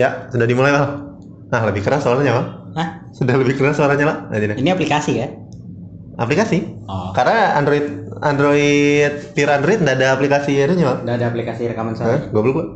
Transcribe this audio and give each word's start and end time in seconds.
Ya, 0.00 0.32
sudah 0.32 0.48
dimulai 0.48 0.72
Mal. 0.72 1.12
Nah, 1.52 1.60
lebih 1.68 1.84
keras 1.84 2.08
suaranya 2.08 2.32
Mal. 2.32 2.46
Hah? 2.72 2.88
Sudah 3.12 3.36
lebih 3.36 3.60
keras 3.60 3.76
suaranya 3.76 4.08
lah. 4.08 4.16
Nah, 4.32 4.40
ini. 4.40 4.56
Ini 4.56 4.72
aplikasi 4.72 5.12
ya? 5.20 5.28
Aplikasi. 6.16 6.88
Oh. 6.88 7.12
Karena 7.12 7.60
Android 7.60 8.08
Android 8.24 9.36
pure 9.36 9.52
Android 9.52 9.84
nggak 9.84 10.00
ada 10.00 10.16
aplikasi 10.16 10.56
itunya 10.56 10.88
Mal. 10.88 11.04
Udah 11.04 11.14
ada 11.20 11.26
aplikasi 11.28 11.68
rekaman 11.68 11.92
suara. 11.92 12.32
Goblok 12.32 12.54
gua. 12.56 12.66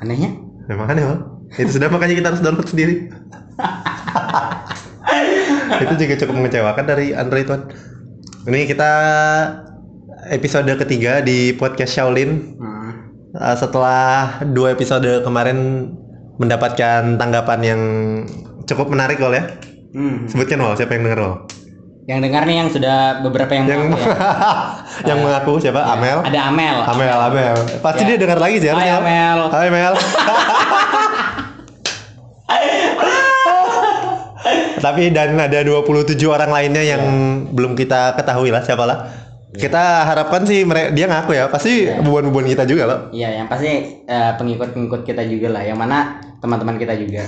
Anehnya? 0.00 0.32
Memang 0.72 0.88
aneh 0.88 1.04
Mal. 1.04 1.20
Itu 1.60 1.76
sudah 1.76 1.92
makanya 1.92 2.16
kita 2.16 2.28
harus 2.32 2.40
download 2.40 2.64
sendiri. 2.64 3.12
itu 5.84 5.94
juga 6.00 6.14
cukup 6.24 6.34
mengecewakan 6.40 6.84
dari 6.88 7.12
Android 7.12 7.52
One. 7.52 7.68
Ini 8.48 8.64
kita 8.64 8.92
episode 10.32 10.72
ketiga 10.80 11.20
di 11.20 11.52
podcast 11.52 11.92
Shaolin. 12.00 12.56
Hmm. 12.56 13.12
Uh, 13.32 13.56
setelah 13.56 14.40
dua 14.52 14.72
episode 14.76 15.24
kemarin 15.24 15.88
mendapatkan 16.40 17.20
tanggapan 17.20 17.60
yang 17.60 17.80
cukup 18.64 18.88
menarik 18.88 19.20
Wal 19.20 19.34
ya. 19.36 19.44
Hmm. 19.92 20.24
Sebutkan 20.28 20.60
Wal, 20.62 20.76
siapa 20.76 20.96
yang 20.96 21.04
dengar 21.08 21.20
Wal? 21.20 21.34
Yang 22.02 22.20
dengar 22.26 22.42
nih 22.50 22.56
yang 22.58 22.68
sudah 22.72 22.96
beberapa 23.22 23.52
yang, 23.54 23.66
Yang 23.70 23.80
mengaku 23.94 24.10
ya. 24.10 24.18
yang 25.12 25.18
mengaku 25.22 25.52
siapa? 25.62 25.80
Amel. 25.86 26.18
Ada 26.26 26.40
Amel. 26.50 26.76
Amel, 26.82 27.18
Amel. 27.30 27.56
Pasti 27.78 28.02
Ya. 28.02 28.08
dia 28.14 28.18
dengar 28.26 28.38
lagi 28.42 28.58
sih 28.58 28.68
Hai. 28.72 28.90
Amel. 28.90 29.38
Hai 29.54 29.68
Mel. 29.70 29.94
Tapi 34.82 35.14
dan 35.14 35.38
ada 35.38 35.62
27 35.62 36.18
orang 36.26 36.50
lainnya 36.50 36.82
yang 36.82 37.02
belum 37.54 37.78
kita 37.78 38.18
ketahui 38.18 38.50
lah 38.50 38.66
siapa 38.66 38.82
lah. 38.82 38.98
Kita 39.52 39.82
harapkan 40.04 40.42
sih 40.42 40.64
mereka 40.64 40.90
dia 40.90 41.06
ngaku 41.06 41.32
ya. 41.32 41.44
Pasti 41.46 41.84
bubuan-bubuan 42.00 42.46
kita 42.46 42.64
juga 42.64 42.82
loh. 42.84 42.98
Iya, 43.10 43.36
yang 43.36 43.46
pasti 43.46 43.68
eh, 44.00 44.32
pengikut-pengikut 44.34 45.04
kita 45.04 45.22
juga 45.24 45.52
lah. 45.52 45.62
Yang 45.62 45.78
mana 45.78 45.98
teman-teman 46.40 46.76
kita 46.76 46.94
juga. 46.96 47.22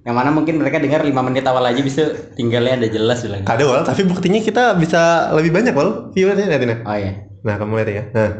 yang 0.00 0.16
mana 0.16 0.32
mungkin 0.32 0.56
mereka 0.56 0.80
dengar 0.80 1.04
5 1.04 1.12
menit 1.12 1.44
awal 1.44 1.60
aja 1.60 1.76
bisa 1.78 2.08
tinggalnya 2.32 2.80
ada 2.80 2.88
jelas 2.88 3.20
bilang. 3.20 3.44
Ada 3.44 3.64
wal, 3.68 3.84
tapi 3.84 4.02
buktinya 4.02 4.40
kita 4.40 4.72
bisa 4.74 5.28
lebih 5.30 5.52
banyak 5.52 5.76
wal 5.76 6.08
viewersnya 6.10 6.48
liatin 6.48 6.72
ya. 6.72 6.78
Oh 6.82 6.96
iya. 6.96 7.12
Nah 7.44 7.54
kamu 7.54 7.72
lihat 7.78 7.88
ya. 7.88 8.04
Nah 8.10 8.30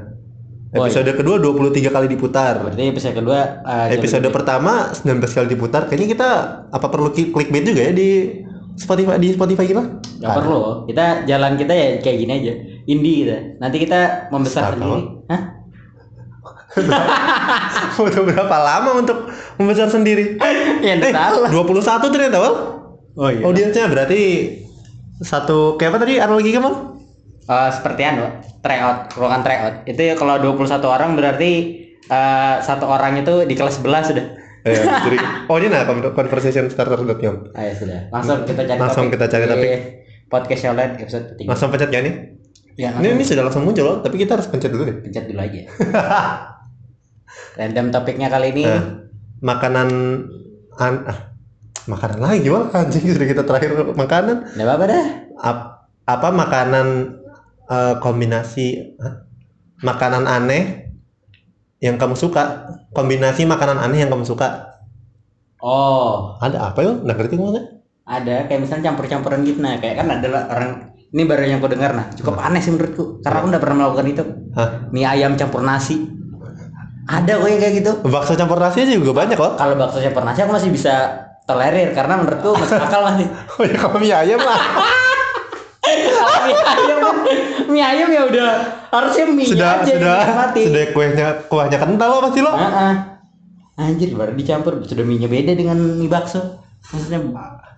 Oh, 0.71 0.87
episode 0.87 1.11
kedua 1.13 1.43
23 1.43 1.91
kali 1.91 2.07
diputar. 2.07 2.63
Berarti 2.63 2.87
episode 2.87 3.13
kedua 3.13 3.59
eh, 3.61 3.99
Episode 3.99 4.23
jam- 4.23 4.31
pertama 4.33 4.95
19 4.95 5.19
kali 5.27 5.49
diputar. 5.51 5.91
Kayaknya 5.91 6.09
kita 6.09 6.29
apa 6.71 6.87
perlu 6.87 7.11
ki- 7.11 7.35
clickbait 7.35 7.67
juga 7.67 7.91
ya 7.91 7.93
di 7.93 8.39
Spotify 8.79 9.19
di 9.19 9.35
Spotify 9.35 9.67
kita? 9.67 9.83
Nggak 10.23 10.31
perlu. 10.33 10.87
Kita 10.87 11.27
jalan 11.27 11.59
kita 11.59 11.73
ya 11.75 11.87
kayak 11.99 12.17
gini 12.17 12.33
aja. 12.33 12.53
Indie 12.91 13.23
kita. 13.23 13.37
Nanti 13.63 13.77
kita 13.79 14.01
membesar 14.35 14.75
Start, 14.75 14.75
sendiri. 14.77 15.03
Hah? 15.31 15.43
Butuh 17.99 18.23
berapa 18.27 18.57
lama 18.57 18.91
untuk 18.99 19.31
membesar 19.59 19.87
sendiri? 19.87 20.39
Ya 20.87 20.97
Eh, 20.97 21.13
salah. 21.13 21.53
21 21.53 22.09
ternyata, 22.09 22.39
Wal. 22.41 22.55
Oh 23.21 23.29
iya. 23.29 23.45
Audiensnya 23.45 23.85
berarti 23.85 24.21
satu 25.21 25.77
kayak 25.77 25.93
apa 25.93 25.99
tadi 26.01 26.15
analogi 26.17 26.57
kamu? 26.57 26.71
Eh, 27.45 27.71
seperti 27.75 28.01
anu, 28.07 28.25
tryout, 28.65 29.13
ruangan 29.13 29.43
tryout. 29.45 29.75
Itu 29.85 30.01
ya 30.01 30.15
kalau 30.17 30.41
21 30.41 30.81
orang 30.89 31.21
berarti 31.21 31.51
eh, 32.01 32.55
satu 32.65 32.89
orang 32.89 33.21
itu 33.21 33.45
di 33.45 33.53
kelas 33.53 33.85
11 33.85 34.09
sudah. 34.09 34.27
Eh, 34.65 34.73
jadi 35.05 35.17
oh 35.53 35.57
ini 35.61 35.69
nah 35.69 35.85
con- 35.85 36.17
conversationstarter.com. 36.17 37.53
Ah 37.53 37.69
ya 37.69 37.75
sudah. 37.77 38.09
Langsung 38.09 38.49
kita 38.49 38.63
cari 38.65 38.79
Langsung 38.81 39.07
kita 39.13 39.27
cari 39.29 39.45
topik. 39.45 39.71
Podcast 40.31 40.61
Showline 40.65 40.95
episode 40.97 41.25
ketiga. 41.35 41.49
Langsung 41.53 41.69
pencet 41.69 41.91
ya 41.93 42.01
nih. 42.01 42.15
Ya, 42.79 42.95
Ini 42.97 43.19
ini 43.19 43.25
sudah 43.27 43.43
langsung 43.47 43.67
muncul 43.67 43.85
loh, 43.85 43.97
tapi 44.03 44.17
kita 44.21 44.39
harus 44.39 44.47
pencet 44.47 44.71
dulu 44.71 44.85
deh. 44.87 44.97
pencet 45.03 45.25
dulu 45.27 45.41
aja. 45.43 45.61
Random 47.59 47.87
topiknya 47.95 48.29
kali 48.31 48.55
ini. 48.55 48.65
Nah, 48.67 48.83
makanan 49.43 49.89
an 50.81 50.95
ah, 51.07 51.19
makanan 51.87 52.21
lagi 52.23 52.49
wal 52.49 52.71
anjing 52.73 53.05
sudah 53.11 53.27
kita 53.29 53.43
terakhir 53.45 53.71
makanan. 53.95 54.37
Nggak 54.55 54.67
apa-apa 54.67 54.85
dah. 54.87 55.07
Ap- 55.41 55.69
apa 56.07 56.29
makanan 56.35 56.87
eh, 57.71 57.95
kombinasi 58.03 58.97
hah? 58.99 59.15
makanan 59.81 60.25
aneh 60.27 60.91
yang 61.81 61.97
kamu 61.97 62.17
suka. 62.17 62.69
Kombinasi 62.93 63.47
makanan 63.47 63.79
aneh 63.81 64.05
yang 64.05 64.11
kamu 64.13 64.27
suka. 64.27 64.71
Oh, 65.61 66.41
ada 66.41 66.73
apa 66.73 66.81
ya 66.81 66.93
nggak 67.05 67.17
ngerti 67.21 67.37
ada 68.11 68.37
kayak 68.49 68.61
misalnya 68.65 68.85
campur-campuran 68.91 69.41
gitu. 69.47 69.59
Nah 69.63 69.79
kayak 69.79 70.03
kan 70.03 70.09
ada 70.11 70.29
orang 70.51 70.71
ini 71.11 71.23
baru 71.27 71.43
yang 71.43 71.59
aku 71.59 71.69
dengar 71.75 71.91
nah. 71.91 72.07
Cukup 72.15 72.39
aneh 72.39 72.63
sih 72.63 72.71
menurutku 72.71 73.19
karena 73.19 73.43
aku 73.43 73.47
udah 73.51 73.61
pernah 73.61 73.77
melakukan 73.83 74.07
itu. 74.07 74.25
Hah? 74.55 74.69
mie 74.95 75.07
ayam 75.07 75.35
campur 75.35 75.63
nasi. 75.67 76.07
Ada 77.11 77.43
kok 77.43 77.49
yang 77.51 77.59
kayak 77.59 77.75
gitu. 77.83 77.93
Bakso 78.07 78.39
campur 78.39 78.63
nasi 78.63 78.87
aja 78.87 78.95
juga 78.95 79.13
banyak 79.19 79.35
kok 79.35 79.59
kalau 79.59 79.75
bakso 79.75 79.99
campur 79.99 80.23
nasi 80.23 80.47
aku 80.47 80.55
masih 80.55 80.71
bisa 80.71 80.95
tolerir 81.51 81.91
karena 81.99 82.15
menurutku 82.15 82.55
masuk 82.55 82.79
akal 82.79 83.03
masih 83.03 83.27
oh 83.59 83.63
ya 83.67 83.75
kalau 83.75 83.99
mie 83.99 84.15
ayam 84.15 84.39
lah. 84.39 84.61
Kalau 85.83 86.41
mie 86.47 86.63
ayam 86.63 86.99
mie 87.67 87.83
ayam 87.83 88.09
ya 88.15 88.23
udah 88.31 88.51
harusnya 88.95 89.25
mie 89.35 89.51
sudah 89.51 89.83
aja 89.83 89.93
sudah. 89.99 90.23
mati 90.39 90.63
sudah 90.71 90.83
kuahnya 90.95 91.27
kuahnya 91.51 91.79
kental 91.83 92.07
loh 92.07 92.21
pasti 92.31 92.41
lo 92.43 92.53
anjir 93.81 94.15
baru 94.15 94.31
dicampur. 94.39 94.79
Sudah 94.87 95.03
mie 95.03 95.19
nya 95.19 95.27
beda 95.27 95.59
dengan 95.59 95.75
mie 95.99 96.07
bakso. 96.07 96.63
Maksudnya 96.95 97.19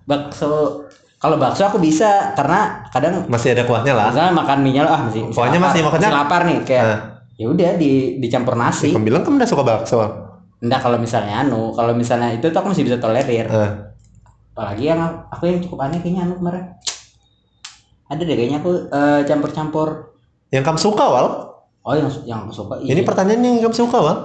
bakso 0.05 0.82
kalau 1.23 1.39
bakso 1.39 1.63
aku 1.63 1.79
bisa 1.79 2.35
karena 2.35 2.83
kadang 2.91 3.23
masih 3.31 3.55
ada 3.55 3.63
kuahnya 3.63 3.95
lah. 3.95 4.11
Misalnya 4.11 4.35
makan 4.35 4.59
mie 4.67 4.75
nya 4.75 4.83
ah 4.91 5.07
masih, 5.07 5.31
Pokoknya 5.31 5.63
lapar, 5.63 5.67
masih 5.71 5.81
makannya- 5.87 6.11
lapar 6.11 6.41
nih 6.51 6.59
kayak 6.67 6.83
Nah. 6.83 6.99
ya 7.39 7.47
udah 7.47 7.71
di 7.79 8.19
dicampur 8.19 8.59
nasi. 8.59 8.91
Kamu 8.91 9.07
bilang 9.07 9.23
kamu 9.23 9.39
udah 9.39 9.47
suka 9.47 9.63
bakso. 9.63 10.03
Enggak 10.59 10.83
kalau 10.83 10.99
misalnya 10.99 11.47
anu 11.47 11.71
kalau 11.71 11.95
misalnya 11.95 12.35
itu 12.35 12.51
tuh 12.51 12.59
aku 12.59 12.75
masih 12.75 12.83
bisa 12.83 12.99
tolerir. 12.99 13.47
Ah, 13.47 13.95
apalagi 14.51 14.91
yang 14.91 14.99
aku 15.31 15.47
yang 15.47 15.63
cukup 15.63 15.87
aneh 15.87 16.03
kayaknya 16.03 16.27
anu 16.27 16.43
kemarin. 16.43 16.75
Ada 18.11 18.23
deh 18.27 18.35
kayaknya 18.35 18.59
aku 18.59 18.71
eh, 18.91 19.21
campur-campur. 19.23 20.19
Yang 20.51 20.65
kamu 20.67 20.79
suka 20.83 21.05
wal? 21.07 21.27
Oh 21.83 21.95
yang 21.95 22.11
yang 22.27 22.47
aku 22.47 22.55
suka 22.55 22.79
iya. 22.79 22.95
ini 22.95 23.03
pertanyaan 23.03 23.43
yang 23.43 23.59
kamu 23.59 23.75
suka 23.75 23.99
wal 23.99 24.19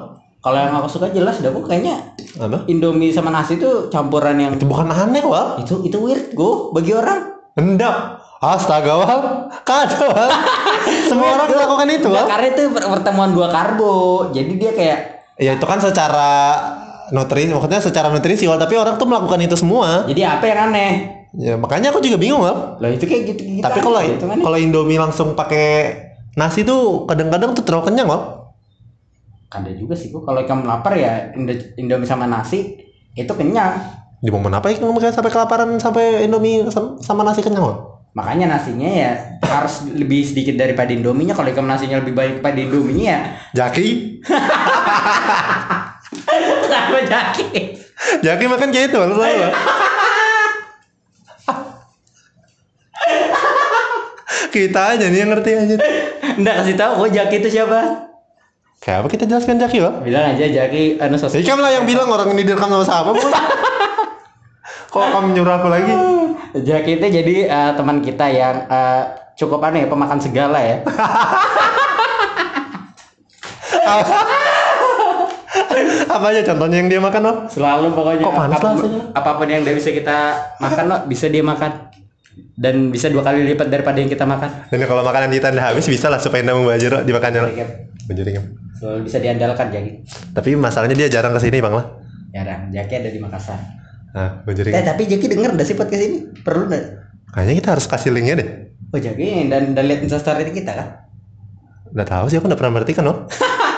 kalau 0.48 0.58
yang 0.58 0.74
aku 0.74 0.88
suka 0.88 1.12
jelas 1.12 1.36
dah 1.38 1.52
aku 1.52 1.68
kayaknya 1.68 2.16
apa 2.40 2.64
Indomie 2.66 3.12
sama 3.12 3.28
nasi 3.28 3.60
itu 3.60 3.92
campuran 3.92 4.40
yang 4.40 4.56
itu 4.56 4.64
bukan 4.64 4.88
aneh 4.88 5.22
wal 5.22 5.60
itu 5.60 5.84
itu 5.84 6.00
weird 6.00 6.32
go 6.32 6.72
bagi 6.72 6.96
orang 6.96 7.36
Endap. 7.58 8.22
Astaga, 8.38 8.94
Wal. 9.02 9.50
Kacau, 9.66 10.14
Wal. 10.14 10.30
Semua 11.10 11.34
orang 11.34 11.50
melakukan 11.50 11.90
itu, 11.90 12.06
Wal. 12.06 12.30
karena 12.30 12.48
itu 12.54 12.70
per- 12.70 12.86
pertemuan 12.86 13.34
dua 13.34 13.50
karbo 13.50 14.30
jadi 14.30 14.54
dia 14.54 14.72
kayak 14.78 15.00
Ya 15.42 15.58
itu 15.58 15.66
kan 15.66 15.82
secara 15.82 16.30
nutrisi, 17.10 17.50
maksudnya 17.50 17.82
secara 17.82 18.14
nutrisi, 18.14 18.46
Wal. 18.46 18.62
Tapi 18.62 18.78
orang 18.78 19.02
tuh 19.02 19.10
melakukan 19.10 19.42
itu 19.42 19.58
semua. 19.58 20.06
jadi 20.06 20.38
apa 20.38 20.46
yang 20.46 20.60
aneh 20.70 20.94
Ya 21.34 21.58
makanya 21.58 21.90
aku 21.90 21.98
juga 21.98 22.22
bingung, 22.22 22.46
Wal. 22.46 22.78
loh 22.78 22.90
itu 22.94 23.10
kayak 23.10 23.26
gitu, 23.26 23.42
gitu 23.58 23.66
Tapi 23.66 23.82
kalau 23.82 24.06
kan 24.06 24.38
kalau 24.38 24.58
Indomie 24.62 25.02
langsung 25.02 25.34
pakai 25.34 25.98
nasi 26.38 26.62
tuh 26.62 27.10
kadang-kadang 27.10 27.58
tuh 27.58 27.66
terlalu 27.66 27.90
kenyang, 27.90 28.06
Wal. 28.06 28.37
Ada 29.48 29.72
juga 29.72 29.96
sih 29.96 30.12
gua 30.12 30.28
kalau 30.28 30.44
kamu 30.44 30.68
lapar 30.68 30.94
ya 31.00 31.32
Indo- 31.32 31.72
Indomie 31.80 32.04
sama 32.04 32.28
nasi 32.28 32.84
itu 33.16 33.32
kenyang. 33.32 33.80
Di 34.18 34.28
momen 34.28 34.52
apa 34.52 34.68
ya 34.68 34.82
kamu 34.82 34.98
sampai 35.00 35.32
kelaparan 35.32 35.78
sampai 35.78 36.26
Indomie 36.26 36.66
sama, 37.00 37.22
nasi 37.24 37.40
kenyang, 37.40 37.64
Wal? 37.64 37.78
makanya 38.18 38.58
nasinya 38.58 38.90
ya 38.90 39.14
harus 39.46 39.86
lebih 39.94 40.26
sedikit 40.26 40.58
daripada 40.58 40.90
Indominya 40.90 41.38
kalau 41.38 41.54
kamu 41.54 41.70
nasinya 41.70 42.02
lebih 42.02 42.18
banyak 42.18 42.42
daripada 42.42 42.58
Indominya 42.58 43.06
ya. 43.06 43.20
Jaki, 43.54 43.88
kenapa 46.66 46.98
jaki? 47.06 47.46
Jaki 48.26 48.44
makan 48.50 48.70
kayak 48.74 48.90
itu, 48.90 48.98
Wal. 48.98 49.54
Kita 54.50 54.98
aja 54.98 55.06
nih 55.08 55.20
yang 55.22 55.30
ngerti 55.32 55.50
aja. 55.54 55.76
Nggak 56.42 56.56
kasih 56.64 56.76
tahu 56.76 56.92
oh 57.06 57.10
jaki 57.10 57.36
itu 57.40 57.50
siapa 57.54 58.07
Kayak 58.78 58.98
apa 59.00 59.08
kita 59.10 59.24
jelaskan 59.26 59.58
Jaki, 59.58 59.78
Wal? 59.80 59.94
bilang 60.02 60.32
aja 60.32 60.46
jaki 60.46 60.96
anu 60.98 61.16
sosok 61.16 61.36
Jadi 61.36 61.46
kamu 61.46 61.60
lah 61.60 61.72
yang 61.72 61.84
bilang 61.84 62.08
orang 62.08 62.30
ini 62.32 62.42
direkam 62.42 62.70
sama 62.70 62.84
siapa 62.84 63.10
bukan? 63.10 63.34
Kok 64.94 65.06
kamu 65.12 65.28
nyuruh 65.34 65.54
aku 65.56 65.68
lagi? 65.68 65.94
Jaki 66.58 66.92
itu 66.96 67.06
jadi 67.12 67.36
eh, 67.46 67.72
teman 67.74 68.00
kita 68.00 68.26
yang 68.28 68.56
eh, 68.66 69.04
cukup 69.36 69.62
aneh 69.64 69.84
ya 69.84 69.88
pemakan 69.88 70.18
segala 70.18 70.58
ya 70.58 70.78
Apa 76.08 76.32
aja 76.32 76.42
contohnya 76.44 76.78
yang 76.78 76.90
dia 76.90 76.98
makan 77.00 77.22
loh? 77.22 77.36
selalu 77.48 77.88
pokoknya 77.92 78.24
Kok 78.24 78.34
panas 78.34 78.56
apa 78.56 78.68
pun, 78.68 78.76
rasanya? 78.80 79.02
apa 79.14 79.32
pun 79.34 79.48
yang 79.48 79.62
dia 79.62 79.74
bisa 79.74 79.90
kita 79.92 80.18
makan 80.58 80.84
loh 80.88 81.00
bisa 81.06 81.26
dia 81.28 81.44
makan 81.44 81.72
dan 82.54 82.90
bisa 82.90 83.08
dua 83.08 83.22
kali 83.22 83.46
lipat 83.46 83.68
daripada 83.68 83.98
yang 83.98 84.10
kita 84.10 84.26
makan 84.26 84.50
Dan 84.70 84.82
kalau 84.84 85.02
makanan 85.02 85.30
kita 85.30 85.50
udah 85.52 85.66
habis 85.68 85.86
bisa 85.86 86.08
lah 86.08 86.18
supaya 86.18 86.42
nggak 86.42 86.56
membajir 86.56 86.90
loh 86.90 87.04
dimakannya 87.04 87.42
loh. 87.42 87.52
Bajir 88.08 88.26
selalu 88.78 89.10
bisa 89.10 89.18
diandalkan 89.18 89.68
Jaki 89.70 89.92
Tapi 90.32 90.50
masalahnya 90.54 90.96
dia 90.96 91.10
jarang 91.10 91.34
ke 91.34 91.42
sini 91.42 91.58
bang 91.60 91.74
lah. 91.74 91.86
Ran, 92.38 92.70
Jaki 92.70 92.94
ada 93.02 93.10
di 93.10 93.18
Makassar 93.18 93.58
Nah, 94.14 94.42
bajir 94.46 94.70
eh 94.70 94.84
tapi 94.86 95.06
Jaki 95.06 95.26
denger 95.30 95.54
nggak 95.54 95.68
sih 95.68 95.76
podcast 95.76 96.02
ini 96.02 96.18
perlu 96.42 96.70
nggak 96.70 96.84
Kayaknya 97.34 97.56
kita 97.60 97.70
harus 97.76 97.86
kasih 97.86 98.10
linknya 98.14 98.36
deh. 98.40 98.50
oh 98.94 99.00
Jaki 99.02 99.50
dan 99.50 99.74
dan 99.74 99.84
lihat 99.86 100.02
instastory 100.02 100.48
kita 100.50 100.72
kan 100.72 100.88
Udah 101.92 102.06
tahu 102.06 102.26
sih 102.30 102.38
aku 102.38 102.46
udah 102.52 102.60
pernah 102.60 102.78
berarti 102.78 102.94
kan 102.98 103.08
loh. 103.08 103.26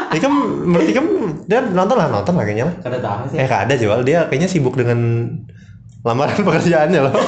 Ikam 0.09 0.33
berarti 0.73 0.91
Ikam 0.91 1.07
dia 1.45 1.61
nonton 1.61 1.95
lah 1.95 2.09
nonton 2.09 2.33
lah 2.35 2.43
kayaknya 2.43 2.65
lah. 2.67 2.75
Kada 2.81 2.97
tahu 2.99 3.21
sih. 3.31 3.37
Eh 3.37 3.47
kak 3.47 3.69
ada 3.69 3.75
jual 3.77 3.99
dia 4.01 4.25
kayaknya 4.27 4.49
sibuk 4.49 4.73
dengan 4.75 4.97
lamaran 6.03 6.41
pekerjaannya 6.47 6.99
loh. 6.99 7.13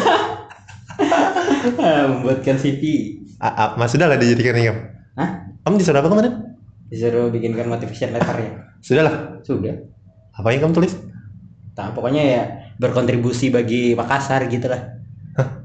Membuatkan 2.12 2.57
CV. 2.57 2.81
Ah, 3.38 3.53
ah, 3.53 3.69
Mas 3.77 3.94
sudah 3.94 4.09
lah 4.09 4.17
dijadikan 4.17 4.57
Ikam. 4.57 4.77
Hah? 5.17 5.29
Kamu 5.62 5.77
disuruh 5.77 6.01
apa 6.01 6.09
kemarin? 6.09 6.33
Disuruh 6.91 7.31
bikinkan 7.31 7.71
motivation 7.71 8.11
letter 8.11 8.35
ya. 8.35 8.51
Sudah 8.83 9.03
lah. 9.07 9.15
Sudah. 9.47 9.75
Apa 10.35 10.51
yang 10.51 10.67
kamu 10.67 10.75
tulis? 10.83 10.93
Nah, 11.79 11.95
pokoknya 11.95 12.23
ya 12.23 12.43
berkontribusi 12.75 13.47
bagi 13.47 13.95
Makassar 13.95 14.51
gitu 14.51 14.67
lah. 14.67 14.99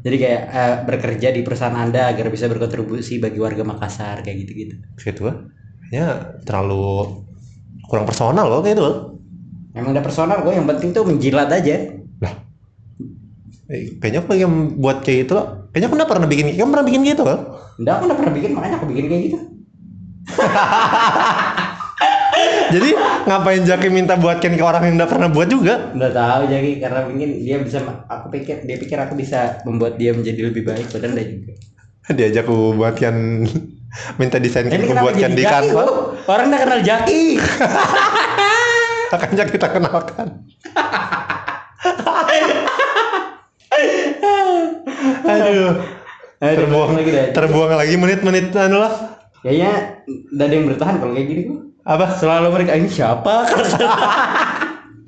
Jadi 0.07 0.17
kayak 0.23 0.43
eh, 0.47 0.77
bekerja 0.87 1.35
di 1.35 1.43
perusahaan 1.43 1.75
Anda 1.75 2.15
agar 2.15 2.31
bisa 2.31 2.47
berkontribusi 2.47 3.19
bagi 3.19 3.43
warga 3.43 3.67
Makassar 3.67 4.23
kayak 4.23 4.47
gitu-gitu. 4.47 4.75
Gitu 4.95 5.23
ah. 5.27 5.37
Ya 5.91 6.39
terlalu 6.47 7.19
kurang 7.91 8.07
personal 8.07 8.47
loh 8.47 8.63
kayak 8.63 8.79
itu. 8.79 8.85
loh. 8.87 8.97
Emang 9.75 9.93
ada 9.93 10.01
personal 10.07 10.41
gue 10.47 10.55
yang 10.55 10.65
penting 10.71 10.95
tuh 10.95 11.05
menjilat 11.05 11.51
aja. 11.51 11.99
Eh, 13.67 13.99
kayaknya 13.99 14.23
aku 14.23 14.39
yang 14.39 14.79
buat 14.79 15.03
kayak 15.03 15.27
itu 15.27 15.33
loh. 15.35 15.67
Kayaknya 15.75 15.87
aku 15.91 15.95
nggak 15.99 16.11
pernah 16.15 16.29
bikin, 16.31 16.45
kamu 16.55 16.71
pernah 16.71 16.87
bikin 16.87 17.03
gitu 17.03 17.23
kan? 17.27 17.39
Enggak, 17.83 17.95
aku 17.99 18.05
udah 18.07 18.17
pernah 18.17 18.33
bikin 18.39 18.51
makanya 18.55 18.77
aku 18.79 18.87
bikin 18.95 19.05
kayak 19.11 19.23
gitu. 19.27 19.39
Jadi 22.67 22.91
ngapain 23.25 23.63
Jaki 23.63 23.89
minta 23.89 24.19
buatkan 24.19 24.59
ke 24.59 24.65
orang 24.65 24.83
yang 24.85 24.95
nggak 25.01 25.11
pernah 25.11 25.29
buat 25.31 25.49
juga? 25.49 25.95
Udah 25.95 26.13
tahu 26.13 26.43
jadi 26.51 26.71
karena 26.83 27.01
mungkin 27.09 27.31
dia 27.41 27.57
bisa 27.63 27.81
aku 28.11 28.27
pikir 28.35 28.67
dia 28.67 28.77
pikir 28.77 28.99
aku 28.99 29.15
bisa 29.17 29.63
membuat 29.65 29.97
dia 29.97 30.13
menjadi 30.13 30.51
lebih 30.51 30.67
baik 30.67 30.91
padahal 30.91 31.15
enggak 31.17 31.29
juga. 31.31 31.53
Diajak 32.13 32.45
aku 32.45 32.77
buatkan 32.77 33.47
minta 34.21 34.37
desain 34.43 34.69
aku 34.69 34.77
kenapa 34.77 35.03
buatkan 35.09 35.31
di 35.33 35.43
Jaki? 35.47 35.69
Bu? 35.73 35.87
Orang 36.29 36.53
udah 36.53 36.61
kenal 36.61 36.81
Jaki. 36.83 37.23
Makanya 39.15 39.45
kita 39.47 39.67
kenalkan. 39.71 40.29
Aduh, 45.27 45.73
Aduh, 46.43 46.67
terbuang 46.67 46.93
lagi 46.99 47.11
terbuang 47.33 47.73
lagi 47.79 47.95
menit-menit 47.97 48.53
anu 48.53 48.83
lah. 48.83 49.16
Kayaknya 49.47 49.73
udah 50.29 50.43
ada 50.43 50.53
yang 50.53 50.67
bertahan 50.67 50.95
kalau 50.99 51.13
kayak 51.15 51.29
gini 51.29 51.43
kok. 51.47 51.59
Apa? 51.87 52.05
Selalu 52.13 52.49
mereka 52.51 52.73
ini 52.75 52.89
siapa? 52.89 53.47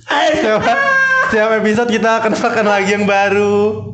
Setiap, 0.09 0.63
setiap 1.27 1.51
episode 1.55 1.91
kita 1.91 2.23
kenalkan 2.23 2.65
lagi 2.65 2.91
yang 2.93 3.05
baru. 3.05 3.93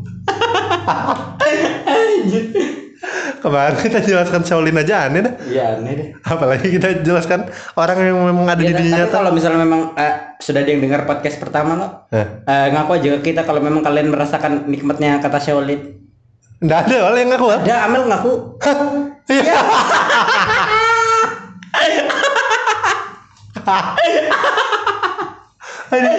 Kemarin 3.37 3.77
kita 3.79 3.99
jelaskan 4.01 4.41
Shaolin 4.41 4.79
aja 4.79 5.05
aneh 5.05 5.21
dah. 5.21 5.35
Iya 5.45 5.65
aneh 5.77 5.93
deh. 5.93 6.09
Apalagi 6.23 6.71
kita 6.71 7.03
jelaskan 7.03 7.45
orang 7.75 7.99
yang 8.01 8.17
memang 8.23 8.47
ada 8.47 8.63
Ya, 8.63 8.71
di 8.71 8.79
dunia 8.79 8.95
tapi 8.95 9.01
nyata. 9.03 9.13
kalau 9.13 9.31
misalnya 9.33 9.61
memang 9.61 9.81
eh, 9.95 10.13
sudah 10.39 10.61
ada 10.61 10.71
yang 10.71 10.81
dengar 10.81 11.03
podcast 11.03 11.37
pertama 11.37 11.71
nggak? 11.75 11.93
Eh, 12.11 12.27
Eh, 12.47 12.67
ngaku 12.71 12.91
aja 12.95 13.09
ke 13.11 13.33
kita 13.33 13.43
kalau 13.43 13.59
memang 13.59 13.83
kalian 13.83 14.09
merasakan 14.09 14.65
nikmatnya 14.65 15.19
kata 15.19 15.39
Shaolin. 15.39 15.99
nggak 16.61 16.79
ada 16.81 16.97
wal 17.03 17.17
yang 17.19 17.29
ngaku. 17.29 17.47
Ada 17.51 17.75
Amel 17.85 18.03
ngaku. 18.07 18.33
Iya. 19.27 19.57
Aduh, 25.91 26.13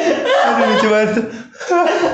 aduh 0.45 0.65
lucu 0.67 0.87
banget. 0.87 1.11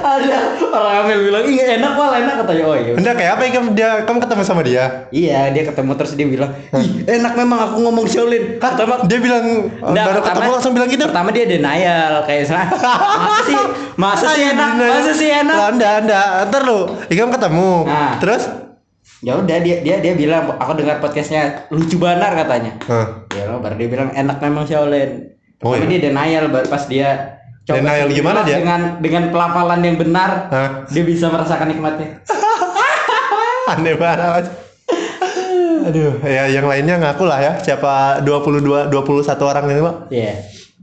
ada 0.02 0.38
orang 0.64 0.94
Amel 1.04 1.20
bilang 1.26 1.46
iya 1.46 1.76
enak 1.76 1.94
wal 1.94 2.14
enak 2.14 2.36
katanya 2.40 2.64
oh 2.64 2.76
iya. 2.76 2.94
Enggak 2.94 3.16
kayak 3.18 3.32
apa 3.36 3.42
ya 3.42 3.52
kamu 3.52 3.70
dia 3.74 3.90
kamu 4.06 4.18
ketemu 4.22 4.42
sama 4.42 4.62
dia? 4.62 4.84
Iya 5.10 5.50
dia 5.50 5.64
ketemu 5.66 5.92
terus 5.98 6.14
dia 6.14 6.26
bilang 6.26 6.52
ih 6.72 7.04
enak 7.04 7.34
memang 7.36 7.60
aku 7.60 7.78
ngomong 7.82 8.06
Shaolin. 8.06 8.58
Pertama 8.58 9.02
Dia 9.04 9.20
bilang 9.20 9.46
Nggak, 9.74 10.06
baru 10.06 10.14
pertama- 10.16 10.26
ketemu 10.32 10.50
langsung 10.54 10.74
bilang 10.74 10.90
gitu. 10.90 11.04
Pertama 11.04 11.30
dia 11.30 11.46
denial 11.46 12.14
kayak 12.24 12.44
sana. 12.46 12.66
Masa 12.70 13.42
sih? 13.44 13.58
Masa 13.98 14.26
sih 14.32 14.46
enak? 14.48 14.70
Masa 14.78 15.12
sih 15.12 15.30
enak? 15.30 15.58
Enggak, 15.74 15.94
enggak. 16.06 16.28
Ntar 16.48 16.62
lu, 16.64 16.80
Ikam 17.10 17.30
ketemu. 17.30 17.72
Nah. 17.84 18.14
Terus? 18.18 18.44
Ya 19.22 19.38
udah 19.38 19.58
dia 19.62 19.86
dia 19.86 20.02
dia 20.02 20.14
bilang 20.18 20.50
aku 20.58 20.82
dengar 20.82 20.98
podcastnya 20.98 21.70
lucu 21.70 22.02
banar 22.02 22.34
katanya. 22.34 22.74
Hah. 22.90 23.30
Ya 23.38 23.46
lo 23.54 23.62
baru 23.62 23.78
dia 23.78 23.90
bilang 23.90 24.10
enak 24.18 24.42
memang 24.42 24.66
Shaolin. 24.66 25.38
Oh, 25.62 25.78
Tapi 25.78 25.86
iya. 25.86 26.02
dia 26.02 26.10
denial 26.10 26.50
baru 26.50 26.66
pas 26.66 26.90
dia 26.90 27.38
Denial 27.70 28.10
gimana 28.10 28.42
dia? 28.42 28.58
Dengan 28.58 28.98
dengan 28.98 29.30
pelafalan 29.30 29.86
yang 29.86 30.02
benar 30.02 30.50
Hah? 30.50 30.70
dia 30.90 31.06
bisa 31.06 31.30
merasakan 31.30 31.70
nikmatnya. 31.70 32.18
Aneh 33.78 33.94
banget. 33.94 34.50
Aduh, 35.82 36.18
ya 36.26 36.50
yang 36.50 36.66
lainnya 36.66 36.98
ngaku 36.98 37.30
lah 37.30 37.38
ya. 37.38 37.54
Siapa 37.62 38.26
22 38.26 38.90
21 38.90 39.38
orang 39.46 39.66
ini, 39.70 39.82
Pak? 39.86 39.96
Iya. 40.10 40.34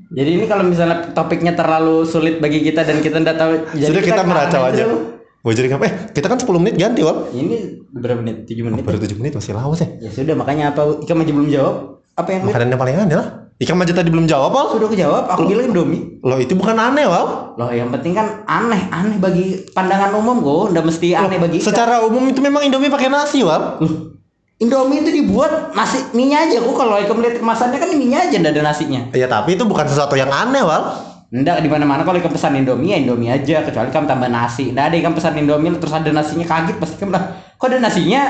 Jadi 0.08 0.30
ini 0.40 0.44
kalau 0.48 0.64
misalnya 0.64 1.10
topiknya 1.12 1.52
terlalu 1.52 2.06
sulit 2.06 2.38
bagi 2.38 2.62
kita 2.64 2.86
dan 2.86 3.02
kita 3.02 3.20
tidak 3.20 3.36
tahu 3.36 3.52
jadi 3.76 3.92
Sudah 3.92 4.02
kita 4.06 4.22
meracau 4.24 4.62
ngamen 4.62 4.72
aja. 4.72 4.84
dulu. 4.86 5.17
Gue 5.48 5.56
jadi 5.56 5.72
Eh, 5.72 6.12
kita 6.12 6.28
kan 6.28 6.36
10 6.36 6.60
menit 6.60 6.76
ganti, 6.76 7.00
Wal. 7.00 7.32
Ini 7.32 7.80
berapa 7.88 8.20
menit? 8.20 8.44
7 8.44 8.68
menit. 8.68 8.84
Baru 8.84 9.00
7 9.00 9.16
menit 9.16 9.32
masih 9.32 9.56
lawas 9.56 9.80
ya. 9.80 9.88
Ya 9.96 10.12
sudah 10.12 10.36
makanya 10.36 10.76
apa 10.76 11.00
Ika 11.00 11.16
masih 11.16 11.32
belum 11.32 11.48
jawab? 11.48 12.04
Apa 12.20 12.36
yang 12.36 12.52
Makanan 12.52 12.68
yang 12.68 12.76
paling 12.76 12.96
aneh 13.00 13.16
lah. 13.16 13.28
Ikam 13.56 13.80
aja 13.80 13.96
tadi 13.96 14.12
belum 14.12 14.28
jawab, 14.28 14.52
Wal. 14.52 14.76
sudah 14.76 14.92
kejawab? 14.92 15.24
Aku 15.32 15.48
bilang 15.48 15.72
Indomie. 15.72 16.20
Loh, 16.20 16.36
itu 16.36 16.52
bukan 16.52 16.76
aneh, 16.76 17.08
Wal. 17.08 17.56
Loh 17.56 17.70
yang 17.72 17.88
penting 17.88 18.12
kan 18.12 18.44
aneh, 18.44 18.92
aneh 18.92 19.16
bagi 19.16 19.64
pandangan 19.72 20.12
umum 20.20 20.44
kok, 20.44 20.76
ndak 20.76 20.84
mesti 20.84 21.16
aneh 21.16 21.40
bagi 21.40 21.64
Ika. 21.64 21.72
Secara 21.72 22.04
umum 22.04 22.28
itu 22.28 22.44
memang 22.44 22.68
Indomie 22.68 22.92
pakai 22.92 23.08
nasi, 23.08 23.40
Wal. 23.40 23.80
Loh, 23.80 24.20
Indomie 24.60 25.00
itu 25.00 25.10
dibuat 25.10 25.72
nasi 25.72 25.96
mie 26.12 26.36
aja 26.36 26.60
kok 26.60 26.76
kalau 26.76 27.00
Ika 27.00 27.16
melihat 27.16 27.40
kemasannya 27.40 27.80
kan 27.80 27.88
mie 27.96 28.12
aja 28.12 28.36
ada 28.36 28.60
nasinya. 28.60 29.00
Ya, 29.16 29.24
tapi 29.24 29.56
itu 29.56 29.64
bukan 29.64 29.88
sesuatu 29.88 30.12
yang 30.12 30.28
aneh, 30.28 30.60
Wal. 30.60 31.07
Ndak 31.28 31.60
di 31.60 31.68
mana-mana 31.68 32.08
kalau 32.08 32.16
Ika 32.16 32.32
pesan 32.32 32.56
Indomie 32.56 32.96
ya 32.96 32.98
Indomie 33.04 33.28
aja 33.28 33.60
kecuali 33.60 33.92
kamu 33.92 34.08
tambah 34.08 34.32
nasi. 34.32 34.72
Ndak 34.72 34.84
ada 34.88 34.96
Ika 34.96 35.10
pesan 35.12 35.36
Indomie 35.36 35.76
terus 35.76 35.92
ada 35.92 36.08
nasinya 36.08 36.46
kaget 36.48 36.76
pasti 36.80 36.94
kamu 36.96 37.10
bilang, 37.12 37.26
kok 37.60 37.66
ada 37.68 37.78
nasinya 37.84 38.22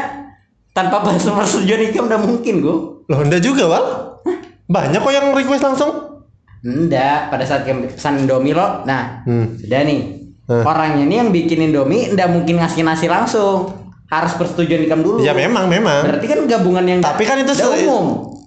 tanpa 0.74 1.06
persetujuan 1.06 1.94
Ika 1.94 2.00
udah 2.02 2.18
mungkin 2.18 2.54
kok. 2.58 2.78
Loh, 3.06 3.18
enggak 3.22 3.40
juga, 3.40 3.70
Wal. 3.70 3.84
Banyak 4.66 5.00
kok 5.00 5.14
yang 5.14 5.30
request 5.30 5.62
langsung. 5.62 5.90
Ndak, 6.66 7.30
pada 7.30 7.44
saat 7.46 7.62
kamu 7.62 7.94
pesan 7.94 8.26
Indomie 8.26 8.50
lo, 8.50 8.82
nah 8.82 9.22
Hmm. 9.22 9.54
sudah 9.62 9.86
nih. 9.86 10.00
Eh. 10.48 10.64
Orangnya 10.66 11.04
nih 11.06 11.16
yang 11.22 11.30
bikin 11.30 11.70
Indomie 11.70 12.10
ndak 12.10 12.34
mungkin 12.34 12.58
ngasih 12.58 12.82
nasi 12.82 13.06
langsung. 13.06 13.78
Harus 14.08 14.32
persetujuan 14.40 14.88
Ikam 14.88 15.04
dulu. 15.04 15.20
Ya 15.20 15.36
memang, 15.36 15.68
memang. 15.68 16.02
Berarti 16.02 16.26
kan 16.26 16.40
gabungan 16.48 16.80
yang 16.88 16.98
Tapi 17.04 17.28
kan 17.28 17.36
itu 17.38 17.52
umum. 17.52 18.37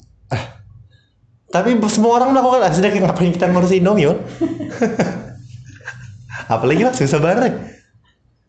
Tapi 1.52 1.76
semua 1.92 2.18
orang 2.18 2.32
melakukan 2.32 2.72
sudah 2.72 2.90
ngapain 2.90 3.32
kita 3.36 3.52
ngurus 3.52 3.76
Indomie, 3.76 4.08
Wal? 4.08 4.18
Apalagi 6.54 6.82
lah 6.84 6.96
susah 6.96 7.20
banget. 7.20 7.54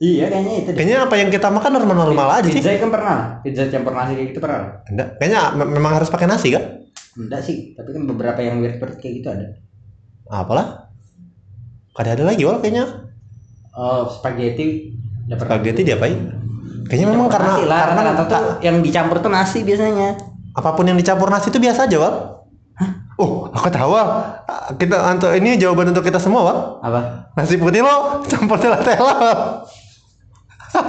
Iya 0.02 0.26
kayaknya 0.26 0.54
itu. 0.58 0.70
Kayaknya 0.74 0.98
apa 1.06 1.14
yang 1.14 1.30
kita 1.30 1.46
makan 1.46 1.70
normal-normal 1.78 2.42
aja 2.42 2.48
sih. 2.50 2.58
Pizza 2.58 2.74
kan 2.74 2.90
pernah. 2.90 3.18
Pizza 3.46 3.70
campur 3.70 3.94
nasi 3.94 4.18
kayak 4.18 4.28
gitu 4.34 4.40
pernah. 4.42 4.82
Enggak, 4.90 5.08
kayaknya 5.22 5.40
me- 5.54 5.70
memang 5.78 5.92
harus 5.94 6.10
pakai 6.10 6.26
nasi 6.26 6.50
kan? 6.50 6.82
Enggak 7.14 7.46
sih, 7.46 7.78
tapi 7.78 7.94
kan 7.94 8.02
beberapa 8.10 8.42
yang 8.42 8.58
weird 8.58 8.82
weird 8.82 8.98
kayak 8.98 9.22
gitu 9.22 9.28
ada. 9.30 9.46
Apalah? 10.26 10.90
Kada 11.94 12.18
ada 12.18 12.24
lagi 12.26 12.42
wal 12.42 12.58
kayaknya. 12.58 13.06
Oh, 13.78 14.10
spaghetti. 14.10 14.90
Spaghetti 15.30 15.86
diapain? 15.86 16.18
Kayaknya 16.90 17.06
memang 17.14 17.30
karena 17.30 17.52
nasi 17.54 17.64
lah, 17.70 17.80
karena 17.86 18.12
tuh 18.26 18.42
yang 18.66 18.76
dicampur 18.82 19.22
tuh 19.22 19.30
nasi 19.30 19.62
biasanya. 19.62 20.18
apa 20.52 20.76
pun 20.76 20.84
yang 20.84 20.98
dicampur 20.98 21.30
nasi 21.30 21.48
itu 21.48 21.62
biasa 21.62 21.86
aja 21.86 21.96
wal. 21.96 22.41
Oh, 23.22 23.46
aku 23.48 23.70
tahu. 23.70 23.94
Ah, 23.94 24.42
Kita 24.74 24.98
untuk 25.08 25.30
ini 25.30 25.54
jawaban 25.54 25.86
untuk 25.88 26.02
kita 26.02 26.18
semua 26.18 26.42
wal. 26.42 26.58
Apa? 26.82 27.30
Nasi 27.32 27.54
putih 27.54 27.80
lo 27.80 28.18
campur 28.26 28.58
tela-tela 28.58 29.14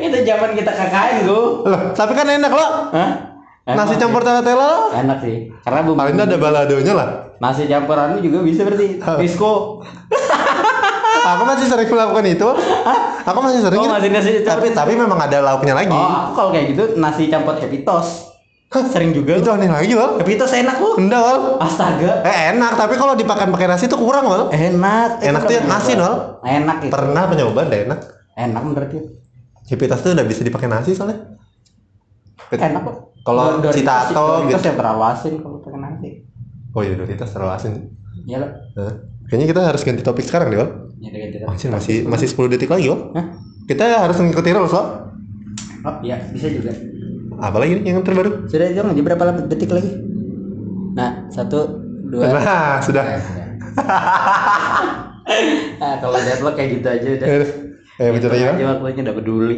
itu 0.00 0.18
zaman 0.24 0.50
kita 0.56 0.72
KKN 0.72 1.16
gua. 1.26 1.42
Loh, 1.66 1.80
tapi 1.92 2.12
kan 2.14 2.26
enak 2.26 2.48
lo. 2.48 2.66
Hah? 2.90 3.10
Nasi 3.70 3.94
Enak 3.94 4.00
campur 4.00 4.20
sih. 4.22 4.26
tela-tela 4.26 4.64
lo. 4.64 4.80
enak 4.96 5.18
sih. 5.20 5.36
Karena 5.60 5.80
bumbu 5.84 6.00
Paling 6.00 6.16
ada 6.16 6.36
baladonya 6.40 6.92
lah. 6.96 7.08
nasi 7.40 7.64
campurannya 7.64 8.20
juga 8.20 8.40
bisa 8.40 8.64
berarti. 8.64 9.00
Disco. 9.20 9.80
Aku 11.20 11.42
masih 11.44 11.66
sering 11.68 11.88
melakukan 11.88 12.24
itu. 12.26 12.48
Aku 13.26 13.38
masih 13.44 13.60
sering. 13.60 13.80
Oh, 13.80 13.86
itu. 13.86 13.92
masih 13.92 14.08
nasi 14.10 14.30
tapi 14.40 14.72
tapi 14.72 14.92
memang 14.96 15.18
ada 15.20 15.38
lauknya 15.44 15.76
lagi. 15.76 15.92
Oh, 15.92 16.00
aku 16.00 16.30
kalau 16.36 16.50
kayak 16.54 16.72
gitu 16.72 16.84
nasi 16.96 17.28
campur 17.28 17.56
happy 17.60 17.84
toast. 17.84 18.32
Sering 18.70 19.10
juga. 19.10 19.34
Itu 19.36 19.50
aneh 19.50 19.66
lagi 19.66 19.92
wal. 19.98 20.22
Happy 20.22 20.38
toast 20.38 20.54
enak 20.54 20.78
loh. 20.78 20.94
Enggak 20.96 21.20
wal. 21.20 21.38
Astaga. 21.58 22.22
Eh 22.22 22.54
enak, 22.54 22.78
tapi 22.78 22.94
kalau 22.94 23.18
dipakai 23.18 23.50
pakai 23.50 23.66
nasi 23.66 23.90
itu 23.90 23.98
kurang 23.98 24.30
wal. 24.30 24.48
Enak. 24.54 25.20
Enak 25.20 25.40
tuh 25.44 25.54
yang 25.58 25.66
nasi 25.66 25.92
nol. 25.98 26.38
Enak 26.46 26.76
itu. 26.86 26.92
Pernah 26.94 27.22
penyoba 27.26 27.66
deh 27.66 27.90
enak. 27.90 28.00
Enak 28.38 28.62
menurut 28.62 28.88
dia. 28.88 29.02
Cipitas 29.66 30.00
tuh 30.00 30.14
udah 30.14 30.26
bisa 30.26 30.46
dipakai 30.46 30.70
nasi 30.70 30.94
soalnya. 30.94 31.18
Enak 32.50 32.82
kok. 32.82 32.96
Kalau 33.20 33.60
Citato 33.68 34.48
Doritos 34.48 34.64
gitu. 34.64 34.68
yang 34.72 34.78
terlalu 34.80 35.02
asin 35.12 35.34
kalau 35.44 35.58
pakai 35.60 35.78
nasi. 35.78 36.08
Oh 36.72 36.82
iya 36.86 36.94
Doritos 36.96 37.30
terlalu 37.30 37.52
asin. 37.52 37.72
Iya. 38.24 38.38
Nah, 38.78 38.94
kayaknya 39.28 39.46
kita 39.50 39.60
harus 39.66 39.82
ganti 39.82 40.02
topik 40.02 40.24
sekarang 40.24 40.48
deh, 40.54 40.58
Masih 41.00 41.68
masih 41.72 41.96
masih 42.04 42.26
10 42.28 42.52
detik 42.52 42.68
lagi. 42.68 42.92
Hah? 42.92 43.26
Kita 43.64 43.84
harus 44.04 44.20
ngikutin 44.20 44.54
rules, 44.54 44.74
Wal. 44.74 44.86
Oh 45.80 45.94
iya 46.04 46.20
bisa 46.28 46.52
juga. 46.52 46.76
apa 47.40 47.56
lagi 47.56 47.80
nih 47.80 47.96
yang 47.96 48.04
terbaru 48.04 48.44
Sudah 48.52 48.68
jangan 48.68 48.92
aja 48.92 49.00
berapa 49.00 49.22
lama 49.24 49.48
detik 49.48 49.72
lagi? 49.72 49.96
Nah, 50.92 51.24
satu, 51.32 51.80
dua. 52.04 52.28
nah 52.36 52.76
sudah 52.84 53.00
Nah, 55.80 55.94
kalau 56.04 56.20
deadlock 56.20 56.52
kayak 56.52 56.68
gitu 56.76 56.88
aja 56.90 57.08
udah. 57.16 57.28
eh 57.96 58.08
Gitu 58.12 58.26
bicara 58.28 58.36
ya 58.36 58.50
aja 58.60 58.64
waktunya 58.76 59.02
udah 59.08 59.16
peduli. 59.16 59.56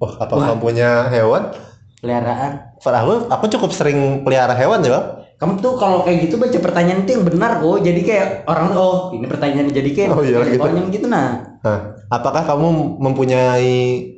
wah 0.00 0.12
apa 0.16 0.32
kamu 0.32 0.56
punya 0.56 0.90
hewan 1.12 1.52
Peliharaan. 2.00 2.52
Aku 2.80 3.12
aku 3.28 3.44
cukup 3.48 3.70
sering 3.72 4.24
pelihara 4.24 4.52
hewan 4.56 4.80
ya 4.80 4.92
Bang. 4.96 5.06
Kamu 5.44 5.60
tuh 5.60 5.76
kalau 5.76 6.00
kayak 6.00 6.24
gitu 6.24 6.40
baca 6.40 6.56
pertanyaan 6.56 7.04
itu 7.04 7.20
yang 7.20 7.24
benar 7.28 7.60
kok. 7.60 7.84
Jadi 7.84 8.00
kayak 8.00 8.48
orang 8.48 8.72
oh 8.72 9.12
ini 9.12 9.28
pertanyaan 9.28 9.68
jadi 9.68 9.90
kayak 9.92 10.08
Oh, 10.16 10.24
iya, 10.24 10.40
gitu. 10.48 10.64
Gitu 10.88 11.06
nah. 11.06 11.44
nah 11.60 11.78
apakah 12.08 12.48
kamu 12.48 12.96
mempunyai 12.96 14.08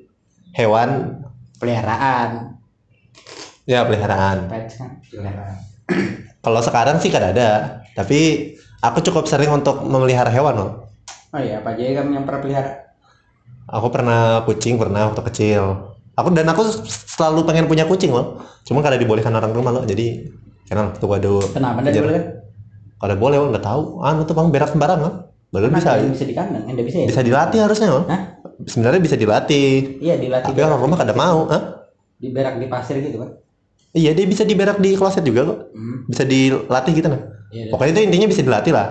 hewan 0.55 1.19
Peliharaan. 1.57 2.53
ya 3.67 3.83
peliharaan 3.83 4.47
kan 4.47 4.63
peliharaan. 5.03 5.57
kalau 6.45 6.61
sekarang 6.63 7.03
sih 7.03 7.11
kan 7.11 7.33
ada 7.35 7.81
tapi 7.99 8.53
aku 8.79 9.03
cukup 9.03 9.27
sering 9.27 9.51
untuk 9.51 9.83
memelihara 9.83 10.31
hewan 10.31 10.55
loh 10.55 10.71
Oh 11.35 11.41
iya, 11.43 11.59
apa 11.59 11.75
aja 11.75 12.01
kamu 12.01 12.11
yang 12.15 12.25
pernah 12.29 12.41
pelihara? 12.45 12.71
aku 13.67 13.87
pernah 13.91 14.21
kucing 14.47 14.79
pernah 14.79 15.11
waktu 15.11 15.23
kecil 15.33 15.97
aku 16.15 16.29
dan 16.31 16.47
aku 16.47 16.63
selalu 16.87 17.43
pengen 17.43 17.67
punya 17.67 17.89
kucing 17.89 18.15
loh 18.15 18.39
cuma 18.63 18.85
kada 18.85 18.95
dibolehkan 18.95 19.35
orang 19.35 19.51
rumah 19.51 19.75
loh 19.75 19.85
jadi 19.89 20.31
karena 20.67 20.83
waktu 20.89 21.03
gua 21.03 21.17
ada 21.17 21.31
Kenapa? 21.49 21.79
Kejar- 21.81 22.03
boleh 22.03 22.15
kan? 22.15 22.25
kada 22.97 23.15
boleh 23.15 23.37
loh 23.37 23.49
nggak 23.51 23.63
tahu. 23.63 23.83
Anu 24.01 24.21
tuh 24.25 24.33
bang 24.33 24.49
berak 24.51 24.71
sembarang 24.71 25.01
loh 25.01 25.15
baru 25.47 25.71
bisa 25.71 25.95
Bisa 26.03 26.25
di 26.25 26.35
kandang, 26.35 26.67
enggak 26.67 26.85
bisa 26.85 26.97
ya? 27.01 27.07
bisa 27.07 27.21
dilatih 27.23 27.59
harusnya 27.61 27.89
loh 27.89 28.05
sebenarnya 28.63 29.01
bisa 29.01 29.15
dilatih. 29.15 30.01
Iya, 30.01 30.15
dilatih 30.17 30.49
tapi 30.49 30.61
orang 30.61 30.81
rumah 30.81 30.97
kada 30.97 31.13
mau 31.13 31.47
Hah? 31.47 31.63
di 32.17 32.29
berak 32.29 32.57
di 32.57 32.67
pasir 32.67 32.99
gitu 32.99 33.21
kan. 33.21 33.31
iya 33.93 34.13
dia 34.13 34.25
bisa 34.25 34.43
diberak 34.43 34.77
di 34.77 34.93
kloset 34.93 35.23
juga 35.23 35.47
kok. 35.47 35.59
Hmm. 35.71 36.05
bisa 36.05 36.25
dilatih 36.25 36.93
gitu 36.93 37.09
nah. 37.09 37.21
Iya. 37.49 37.71
pokoknya 37.71 37.93
itu 37.93 38.03
intinya 38.03 38.27
bisa 38.27 38.43
dilatih 38.43 38.73
lah. 38.73 38.89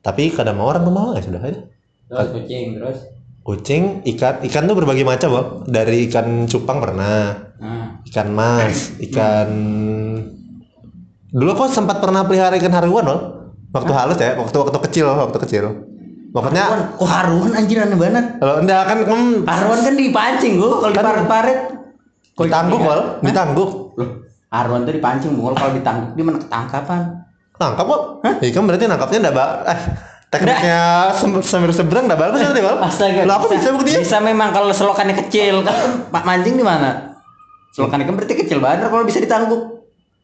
Tapi 0.00 0.30
kada 0.30 0.50
mau 0.50 0.66
orang 0.66 0.82
rumah 0.82 1.12
ya 1.12 1.20
sudah 1.20 1.38
aja 1.38 1.60
Terus 2.08 2.28
kucing, 2.32 2.66
terus? 2.74 2.98
Kucing 3.40 3.82
ikan. 4.08 4.40
Ikan 4.40 4.64
tuh 4.64 4.74
berbagai 4.74 5.02
macam 5.02 5.28
loh 5.30 5.46
dari 5.64 6.06
ikan 6.06 6.46
cupang 6.46 6.78
pernah 6.78 7.36
nah, 7.56 8.00
ikan 8.04 8.28
mas 8.30 8.90
ikan 9.10 9.48
dulu 11.30 11.50
aku 11.54 11.64
sempat 11.70 12.02
pernah 12.02 12.26
pelihara 12.26 12.58
ikan 12.58 12.74
haruan 12.74 13.04
loh 13.06 13.20
waktu 13.70 13.92
halus 13.94 14.18
ya 14.18 14.34
waktu 14.34 14.56
waktu 14.56 14.78
kecil 14.90 15.06
waktu 15.06 15.38
kecil 15.46 15.64
pokoknya 16.30 16.62
haruan, 16.66 16.82
kok 16.94 17.08
haruan 17.10 17.50
anjir 17.54 17.78
aneh 17.82 17.98
banget. 17.98 18.24
kalau 18.38 18.56
enggak 18.62 18.82
kan 18.86 18.98
kamu 19.02 19.26
Haruan 19.46 19.78
kan 19.82 19.94
dipancing 19.94 20.52
gua 20.58 20.68
kalau 20.78 20.94
Kan- 20.94 21.02
diparet-paret. 21.02 21.58
Kok 22.38 22.44
ditangguk 22.46 22.78
ikan? 22.78 22.88
wal 22.88 23.00
ditangguk 23.20 23.70
Loh, 23.98 24.08
haruan 24.48 24.80
tuh 24.86 24.94
dipancing 24.94 25.30
mul 25.34 25.54
kalau 25.54 25.72
ditangguk 25.74 26.10
di 26.14 26.22
mana 26.22 26.38
ketangkapan. 26.38 27.00
nangkap 27.60 27.84
kok 27.84 28.02
ikan 28.40 28.62
berarti 28.64 28.84
nangkapnya 28.86 29.18
enggak 29.20 29.34
ba 29.34 29.44
eh 29.66 29.80
tekniknya 30.30 30.80
sambil 31.42 31.70
seberang 31.70 32.06
enggak 32.06 32.20
bagus 32.20 32.38
nanti 32.40 32.62
wal 32.62 32.78
Astaga. 32.78 33.20
Lah, 33.26 33.34
aku 33.36 33.46
bisa 33.50 33.68
buktinya. 33.70 33.98
Bisa 33.98 34.18
memang 34.22 34.48
kalau 34.50 34.70
selokannya 34.70 35.14
kecil 35.26 35.62
kan 35.62 35.76
Pak 36.08 36.22
mancing 36.22 36.54
di 36.54 36.62
mana? 36.62 37.18
Selokan 37.70 38.02
ikan 38.02 38.14
berarti 38.14 38.34
kecil 38.34 38.58
banget 38.58 38.86
kalau 38.86 39.02
bisa 39.02 39.18
ditangguk. 39.18 39.79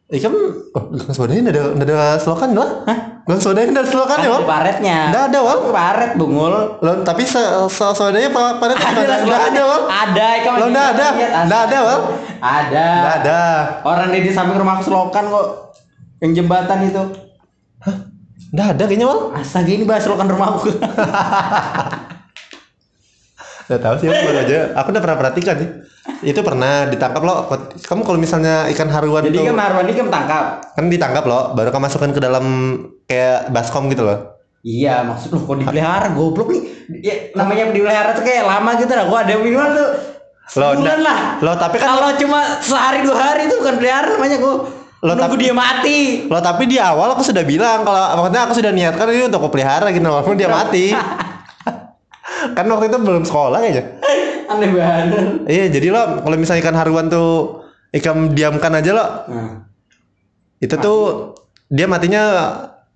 Ikan 0.07 0.31
oh 0.71 0.83
ikan 0.95 1.11
swadanya 1.11 1.41
enggak 1.43 1.55
ada 1.59 1.63
enggak 1.75 1.87
ada 1.91 2.15
selokan 2.15 2.49
lah 2.55 2.69
Hah? 2.87 2.97
swadanya 3.35 3.67
enggak 3.67 3.83
ada 3.83 3.91
selokan 3.91 4.15
Kan 4.15 4.23
ya 4.23 4.31
ada 4.31 4.47
paretnya. 4.47 4.97
enggak 5.11 5.23
ada 5.27 5.39
wal 5.43 5.59
Paret 5.67 6.11
bungul. 6.15 6.53
Loh, 6.79 6.95
tapi 7.03 7.27
se 7.27 7.43
se 7.67 7.85
swadanya 7.91 8.31
pa- 8.31 8.55
pada 8.55 8.71
Ada 8.73 9.15
enggak 9.19 9.43
ada 9.51 9.61
wal 9.67 9.81
Ada 9.85 10.27
ikan 10.39 10.51
Loh, 10.55 10.67
nggak 10.71 10.87
ada. 10.95 11.07
Nggak 11.43 11.61
ada, 11.67 11.77
Wal. 11.83 11.99
Ada. 12.39 12.87
enggak 12.87 13.15
ada 13.19 13.39
Orang 13.83 14.07
di 14.15 14.19
di 14.23 14.31
samping 14.31 14.55
rumahku 14.55 14.87
selokan 14.87 15.27
kok. 15.27 15.47
Yang 16.17 16.31
jembatan 16.39 16.79
itu. 16.87 17.03
enggak 18.47 18.67
ada 18.73 18.83
kayaknya 18.87 19.07
wal 19.11 19.35
Astaga 19.35 19.67
ini 19.69 19.83
bahas 19.83 20.07
selokan 20.07 20.31
rumahku. 20.31 20.71
Nggak 23.67 23.81
tahu 23.83 23.95
sih, 23.99 24.07
aku 24.07 24.31
aja. 24.31 24.59
Aku 24.79 24.95
udah 24.95 25.03
pernah 25.03 25.19
perhatikan 25.19 25.55
sih. 25.59 25.69
Itu 26.19 26.41
pernah 26.41 26.85
ditangkap 26.85 27.21
loh. 27.21 27.45
Kamu 27.77 28.01
kalau 28.01 28.15
misalnya 28.15 28.65
ikan 28.69 28.87
haruan 28.87 29.21
Jadi 29.23 29.37
itu 29.37 29.45
kan 29.45 29.57
haruan 29.57 29.85
ini 29.85 29.93
kan 29.95 30.07
tangkap. 30.07 30.45
kan 30.73 30.85
ditangkap 30.87 31.23
loh, 31.23 31.53
baru 31.53 31.69
kamu 31.69 31.83
masukkan 31.83 32.11
ke 32.11 32.19
dalam 32.19 32.45
kayak 33.03 33.49
baskom 33.49 33.87
gitu 33.87 34.01
loh. 34.01 34.37
Iya, 34.61 35.05
maksud 35.05 35.31
lu 35.31 35.39
kok 35.39 35.57
dipelihara 35.57 36.11
goblok 36.11 36.49
nih. 36.49 36.63
Ya, 36.99 37.15
namanya 37.33 37.69
dipelihara 37.69 38.11
tuh 38.11 38.21
kayak 38.21 38.43
lama 38.43 38.75
gitu 38.75 38.91
lah. 38.91 39.05
Gua 39.05 39.19
ada 39.21 39.33
minimal 39.35 39.69
tuh 39.71 39.89
sebulan 40.47 40.75
nggak- 40.75 40.99
lah. 41.03 41.19
loh, 41.39 41.55
tapi 41.55 41.75
kan- 41.77 41.87
kalau 41.89 42.09
cuma 42.15 42.39
sehari 42.59 42.99
dua 43.01 43.15
hari 43.15 43.41
itu 43.45 43.55
bukan 43.57 43.75
pelihara 43.77 44.07
namanya 44.09 44.37
gua 44.37 44.53
nunggu 44.97 45.23
tapi- 45.29 45.39
dia 45.39 45.53
mati. 45.53 45.99
Loh 46.25 46.41
tapi 46.41 46.63
di 46.65 46.77
awal 46.77 47.13
aku 47.13 47.21
sudah 47.21 47.43
bilang 47.43 47.83
kalau 47.83 47.99
maksudnya 48.17 48.41
aku 48.43 48.53
sudah 48.55 48.71
niatkan 48.71 49.05
ini 49.07 49.23
untuk 49.25 49.39
aku 49.39 49.51
pelihara 49.51 49.87
gitu 49.89 50.03
walaupun 50.03 50.35
dia 50.35 50.49
mati. 50.49 50.91
kan 52.57 52.65
waktu 52.65 52.85
itu 52.87 52.97
belum 52.97 53.23
sekolah 53.23 53.59
kayaknya. 53.59 53.83
Aneh 54.47 54.69
banget. 54.69 55.07
Iya, 55.45 55.65
jadi 55.69 55.87
lo 55.89 56.01
kalau 56.19 56.35
misalnya 56.35 56.61
ikan 56.61 56.75
haruan 56.75 57.07
tuh 57.07 57.61
ikan 57.93 58.31
diamkan 58.31 58.71
aja 58.73 58.91
lo, 58.91 59.05
Nah, 59.27 59.67
itu 60.57 60.75
tuh 60.75 60.99
dia 61.67 61.85
matinya 61.85 62.23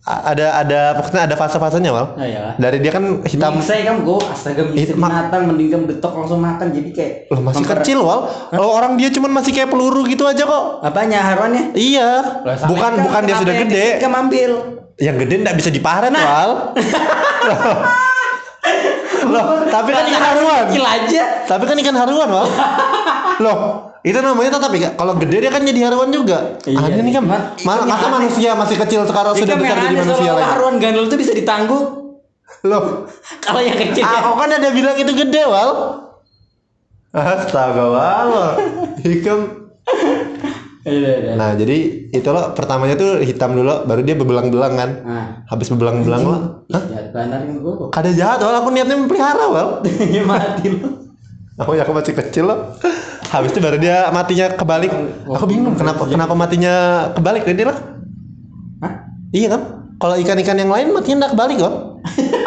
ada 0.01 0.57
ada 0.57 0.79
pokoknya 0.95 1.21
ada 1.23 1.35
fase-fasenya 1.35 1.91
wal. 1.91 2.07
oh 2.11 2.25
ya. 2.25 2.55
Dari 2.55 2.79
dia 2.79 2.89
kan 2.89 3.21
hitam 3.21 3.53
Nyiksa 3.53 3.75
ya 3.75 3.85
kan 3.85 4.01
gua 4.01 4.17
astaga 4.25 4.65
bisa 4.65 4.91
binatang 4.91 5.45
mending 5.45 5.69
kamu 5.69 5.85
detok 5.87 6.13
langsung 6.17 6.39
makan 6.39 6.67
jadi 6.69 6.89
kayak 6.89 7.13
Loh 7.29 7.39
masih 7.39 7.61
memper- 7.61 7.77
kecil 7.77 7.99
wal. 8.01 8.19
Kalau 8.49 8.69
orang 8.71 8.95
dia 8.95 9.09
cuman 9.09 9.31
masih 9.31 9.51
kayak 9.51 9.69
peluru 9.69 10.01
gitu 10.03 10.25
aja 10.25 10.41
kok. 10.41 10.63
Apanya 10.81 11.21
haruannya? 11.23 11.71
Iya. 11.73 12.41
Loh, 12.41 12.55
Bukan 12.65 12.91
kan 12.91 13.03
bukan 13.03 13.21
dia 13.23 13.35
sudah 13.37 13.53
gede. 13.55 13.69
kecil 13.93 14.01
Kamu 14.01 14.17
ambil. 14.19 14.51
Yang 14.97 15.15
gede 15.19 15.33
nggak 15.39 15.57
bisa 15.57 15.69
diparet 15.69 16.09
Nah. 16.09 16.23
wal. 16.23 16.51
Loh, 19.23 19.45
tapi 19.67 19.89
kan 19.89 20.03
ikan 20.03 20.23
haruan. 20.23 20.63
Kecil 20.67 20.81
aja. 20.83 21.23
Tapi 21.45 21.63
kan 21.63 21.75
ikan 21.77 21.95
haruan 21.95 22.27
wal. 22.27 22.47
Loh, 23.39 23.57
itu 24.01 24.17
namanya 24.17 24.57
tetap 24.57 24.71
ikan. 24.71 24.91
Kalau 24.95 25.13
gede 25.15 25.37
dia 25.39 25.51
kan 25.51 25.61
jadi 25.61 25.79
haruan 25.85 26.09
juga. 26.09 26.57
Iya, 26.63 26.77
Aneh 26.79 27.01
nih 27.01 27.11
kan. 27.11 27.23
cuman 27.23 27.41
Ma- 27.61 27.77
ikan 27.77 27.87
masa 27.87 28.07
manusia 28.09 28.49
masih 28.53 28.75
kecil 28.79 29.01
sekarang 29.03 29.33
sudah 29.35 29.55
besar 29.55 29.75
yang 29.75 29.85
jadi 29.87 29.95
manusia 29.99 30.31
lagi. 30.31 30.45
haruan 30.47 30.75
gandul 30.77 31.05
tuh 31.05 31.17
bisa 31.17 31.31
ditangguk. 31.31 31.85
Loh, 32.61 33.09
Kalau 33.39 33.57
yang 33.57 33.73
kecil 33.75 34.01
ya. 34.01 34.21
aku 34.21 34.37
kan 34.37 34.49
ada 34.51 34.69
bilang 34.69 34.93
itu 34.95 35.11
gede 35.11 35.43
wal. 35.43 35.69
Astaga 37.11 37.85
wal. 37.87 38.29
Ikan 38.99 39.39
Iya, 39.41 39.49
iya. 39.51 39.70
Nah 41.37 41.53
jadi 41.53 41.77
itu 42.09 42.29
loh 42.33 42.57
pertamanya 42.57 42.97
tuh 42.97 43.21
hitam 43.21 43.53
dulu 43.53 43.85
baru 43.85 44.01
dia 44.01 44.15
bebelang-belang 44.17 44.73
kan. 44.73 44.89
Nah, 45.05 45.25
Habis 45.45 45.69
bebelang-belang 45.69 46.21
lo 46.25 46.37
Hah? 46.73 46.83
Kada 47.93 48.09
jahat 48.09 48.41
wal. 48.41 48.57
Aku 48.65 48.73
niatnya 48.73 48.97
memelihara 48.97 49.45
wal. 49.51 49.67
Ya 50.15 50.25
mati 50.25 50.73
lu. 50.73 51.11
Aku 51.61 51.77
ya 51.77 51.85
aku 51.85 51.93
masih 51.93 52.17
kecil 52.17 52.49
loh. 52.49 52.73
Habis 53.29 53.53
itu 53.53 53.61
baru 53.61 53.77
dia 53.77 54.09
matinya 54.09 54.57
kebalik. 54.57 54.91
Aku 55.29 55.45
bingung 55.45 55.77
kenapa 55.77 56.03
kenapa 56.09 56.33
matinya 56.33 57.07
kebalik 57.13 57.45
ini 57.45 57.63
lah. 57.63 57.77
Hah? 58.81 58.93
Iya 59.29 59.47
kan? 59.53 59.61
Kalau 60.01 60.15
ikan-ikan 60.17 60.57
yang 60.57 60.73
lain 60.73 60.97
matinya 60.97 61.15
enggak 61.21 61.33
kebalik 61.37 61.57
kok 61.61 61.75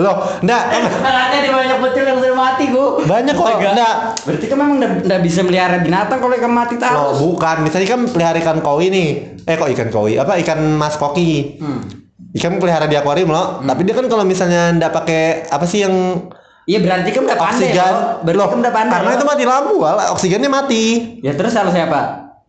Loh 0.00 0.16
enggak 0.40 0.62
Anaknya 1.04 1.38
di 1.44 1.50
banyak 1.52 1.78
betul 1.84 2.04
yang 2.08 2.18
sudah 2.18 2.36
mati 2.36 2.64
gua. 2.72 3.04
Banyak 3.04 3.34
kok. 3.36 3.46
Enggak 3.60 3.94
Berarti 4.24 4.44
kan 4.48 4.56
memang 4.56 4.74
nggak 4.80 4.92
nggak 5.04 5.20
bisa 5.20 5.40
melihara 5.44 5.76
binatang 5.84 6.18
kalau 6.18 6.34
ikan 6.34 6.52
mati 6.52 6.74
Loh 6.74 6.88
terus. 6.88 7.16
bukan 7.20 7.56
misalnya 7.60 7.88
kan 7.92 8.00
pelihara 8.08 8.38
ikan 8.40 8.58
koi 8.64 8.86
nih. 8.88 9.08
Eh 9.44 9.54
kok 9.60 9.68
ikan 9.68 9.88
koi? 9.92 10.16
Apa 10.16 10.40
ikan 10.40 10.58
mas 10.80 10.96
koki? 10.96 11.60
Hmm. 11.60 11.80
Ikan 12.32 12.56
pelihara 12.56 12.88
di 12.88 12.96
akuarium 12.96 13.28
loh. 13.28 13.60
Tapi 13.60 13.80
dia 13.84 13.92
kan 13.92 14.06
kalau 14.08 14.24
misalnya 14.24 14.72
enggak 14.72 14.90
pakai 14.90 15.46
apa 15.46 15.68
sih 15.68 15.84
yang 15.84 15.94
Iya 16.64 16.78
berarti 16.86 17.10
kan 17.10 17.26
udah 17.26 17.38
pandai 17.40 17.66
oksigen? 17.66 17.82
loh. 17.82 18.04
Berarti 18.22 18.38
loh 18.38 18.46
kan 18.46 18.58
udah 18.62 18.72
pandai. 18.72 18.92
karena 18.94 19.08
loh. 19.08 19.16
itu 19.18 19.24
mati 19.26 19.44
lampu. 19.44 19.74
Wal 19.80 19.96
oksigennya 20.14 20.50
mati. 20.50 20.84
Ya 21.20 21.32
terus 21.34 21.52
salah 21.52 21.72
siapa? 21.74 22.00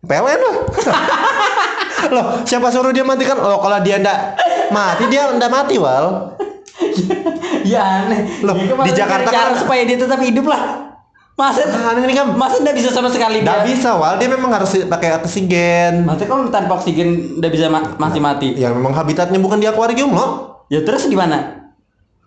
PLN 0.02 0.40
lah. 0.40 0.56
Loh 2.14 2.42
siapa 2.42 2.68
suruh 2.68 2.90
dia 2.90 3.06
matikan? 3.06 3.38
Loh 3.38 3.62
kalau 3.62 3.78
dia 3.80 3.98
ndak 3.98 4.18
mati 4.74 5.06
dia 5.06 5.30
ndak 5.30 5.46
mati 5.46 5.78
wal 5.78 6.34
ya 7.72 7.80
aneh. 8.04 8.20
Loh, 8.40 8.54
Ya, 8.56 8.74
di 8.82 8.92
Jakarta 8.92 9.28
kan- 9.28 9.54
supaya 9.54 9.82
dia 9.82 9.96
tetap 9.96 10.18
hidup 10.18 10.46
lah. 10.46 10.92
Masa 11.32 11.64
nah 11.64 11.96
ini 11.96 12.12
kan 12.12 12.28
masa 12.32 12.60
nggak 12.60 12.76
bisa 12.76 12.92
sama 12.92 13.08
sekali 13.08 13.40
dia? 13.40 13.64
bisa 13.64 13.96
wal 13.96 14.20
dia 14.20 14.28
memang 14.28 14.52
harus 14.52 14.68
pakai 14.84 15.16
oksigen 15.16 16.04
Maksudnya 16.04 16.28
kalau 16.28 16.44
tanpa 16.46 16.76
oksigen 16.76 17.08
nggak 17.40 17.48
bisa 17.50 17.66
ma- 17.66 17.96
masih 17.96 18.20
mati. 18.20 18.52
yang 18.52 18.76
memang 18.76 18.92
habitatnya 18.92 19.40
bukan 19.40 19.56
di 19.56 19.64
akuarium 19.64 20.12
loh 20.12 20.60
Ya 20.68 20.84
terus 20.84 21.04
di 21.04 21.16
mana? 21.16 21.64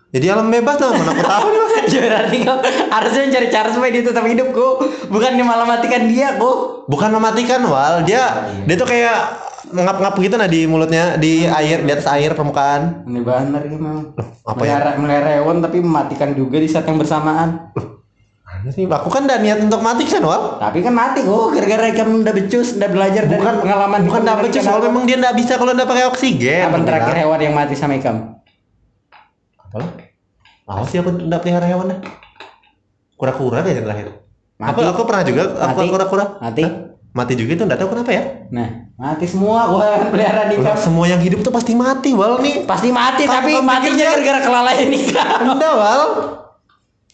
jadi 0.10 0.32
alam 0.32 0.48
bebas 0.48 0.80
lah 0.80 0.90
mana 0.92 1.12
aku 1.12 1.22
tahu 1.22 1.46
nih 1.54 1.60
Mas. 1.62 1.74
ya 1.86 2.00
berarti 2.02 2.38
kau 2.42 2.58
harusnya 2.90 3.22
mencari 3.26 3.48
cara 3.52 3.70
supaya 3.70 3.92
dia 3.92 4.04
tetap 4.04 4.24
hidup 4.24 4.48
kok. 4.50 4.74
Bukan 5.08 5.32
malah 5.40 5.68
matikan 5.68 6.02
dia 6.08 6.28
kok. 6.34 6.58
bukan 6.86 7.10
mematikan 7.12 7.62
wal 7.62 8.02
dia 8.02 8.24
dia 8.60 8.76
tuh 8.76 8.88
kayak 8.88 9.18
ngap-ngap 9.76 10.16
gitu 10.18 10.36
nah 10.36 10.48
di 10.48 10.64
mulutnya 10.64 11.16
di 11.16 11.44
air 11.44 11.84
di 11.84 11.92
atas 11.92 12.08
air 12.08 12.32
permukaan 12.32 13.04
Ini 13.04 13.20
benar 13.20 13.62
ini 13.64 13.76
memang. 13.76 14.16
apa 14.42 14.62
ya? 14.62 14.78
melihara, 14.78 14.92
melihara 14.96 15.30
hewan 15.36 15.60
tapi 15.60 15.78
mematikan 15.80 16.32
juga 16.32 16.58
di 16.58 16.66
saat 16.66 16.86
yang 16.86 16.96
bersamaan. 16.96 17.70
sih 18.66 18.90
aku 18.90 19.14
kan 19.14 19.30
udah 19.30 19.38
niat 19.38 19.62
untuk 19.62 19.78
mati 19.78 20.10
kan 20.10 20.26
wal 20.26 20.58
Tapi 20.58 20.82
kan 20.82 20.90
mati 20.90 21.22
kok 21.22 21.54
gara-gara 21.54 21.86
kamu 21.92 22.26
udah 22.26 22.34
becus, 22.34 22.74
udah 22.74 22.90
belajar 22.90 23.24
dari 23.30 23.38
bukan 23.38 23.56
pengalaman 23.62 24.00
bukan 24.10 24.22
dari 24.26 24.50
soal 24.56 24.82
kenapa. 24.82 24.86
memang 24.90 25.04
dia 25.06 25.18
nggak 25.22 25.36
bisa 25.38 25.54
kalau 25.56 25.72
nggak 25.78 25.86
pakai 25.86 26.06
oksigen 26.10 26.64
Kapan 26.66 26.82
terakhir 26.82 27.14
Gila. 27.14 27.22
hewan 27.22 27.40
yang 27.46 27.54
mati 27.54 27.74
sama 27.78 27.94
ikam? 27.94 28.42
Apalah? 29.60 29.90
Awas 30.66 30.88
sih 30.90 30.98
aku 30.98 31.14
nggak 31.14 31.42
pelihara 31.46 31.68
hewan. 31.70 32.02
Kura-kura 33.14 33.62
deh 33.62 33.72
yang 33.72 33.86
terakhir. 33.86 34.08
Mati. 34.58 34.70
Aku 34.72 34.80
aku 34.82 35.02
pernah 35.06 35.24
juga 35.24 35.44
aku 35.62 35.80
kura-kura. 35.86 36.26
Mati. 36.42 36.64
Hah? 36.64 36.72
Mati 36.74 36.85
juga 37.16 37.56
itu 37.56 37.64
nggak 37.64 37.80
tahu 37.80 37.90
kenapa 37.90 38.12
ya. 38.12 38.24
Nah, 38.52 38.68
mati 38.94 39.24
semua 39.24 39.72
gua 39.72 40.12
Lah, 40.12 40.52
ikam. 40.52 40.76
semua 40.76 41.08
yang 41.08 41.18
hidup 41.18 41.40
tuh 41.40 41.50
pasti 41.50 41.72
mati 41.72 42.12
wal 42.12 42.44
nih. 42.44 42.68
Pasti 42.68 42.92
mati, 42.92 43.24
Kamu- 43.24 43.32
tapi 43.32 43.52
matinya 43.58 44.04
gara-gara 44.06 44.40
kelalaian 44.44 44.92
ikam. 44.92 45.40
Anda 45.50 45.70
wal. 45.72 46.02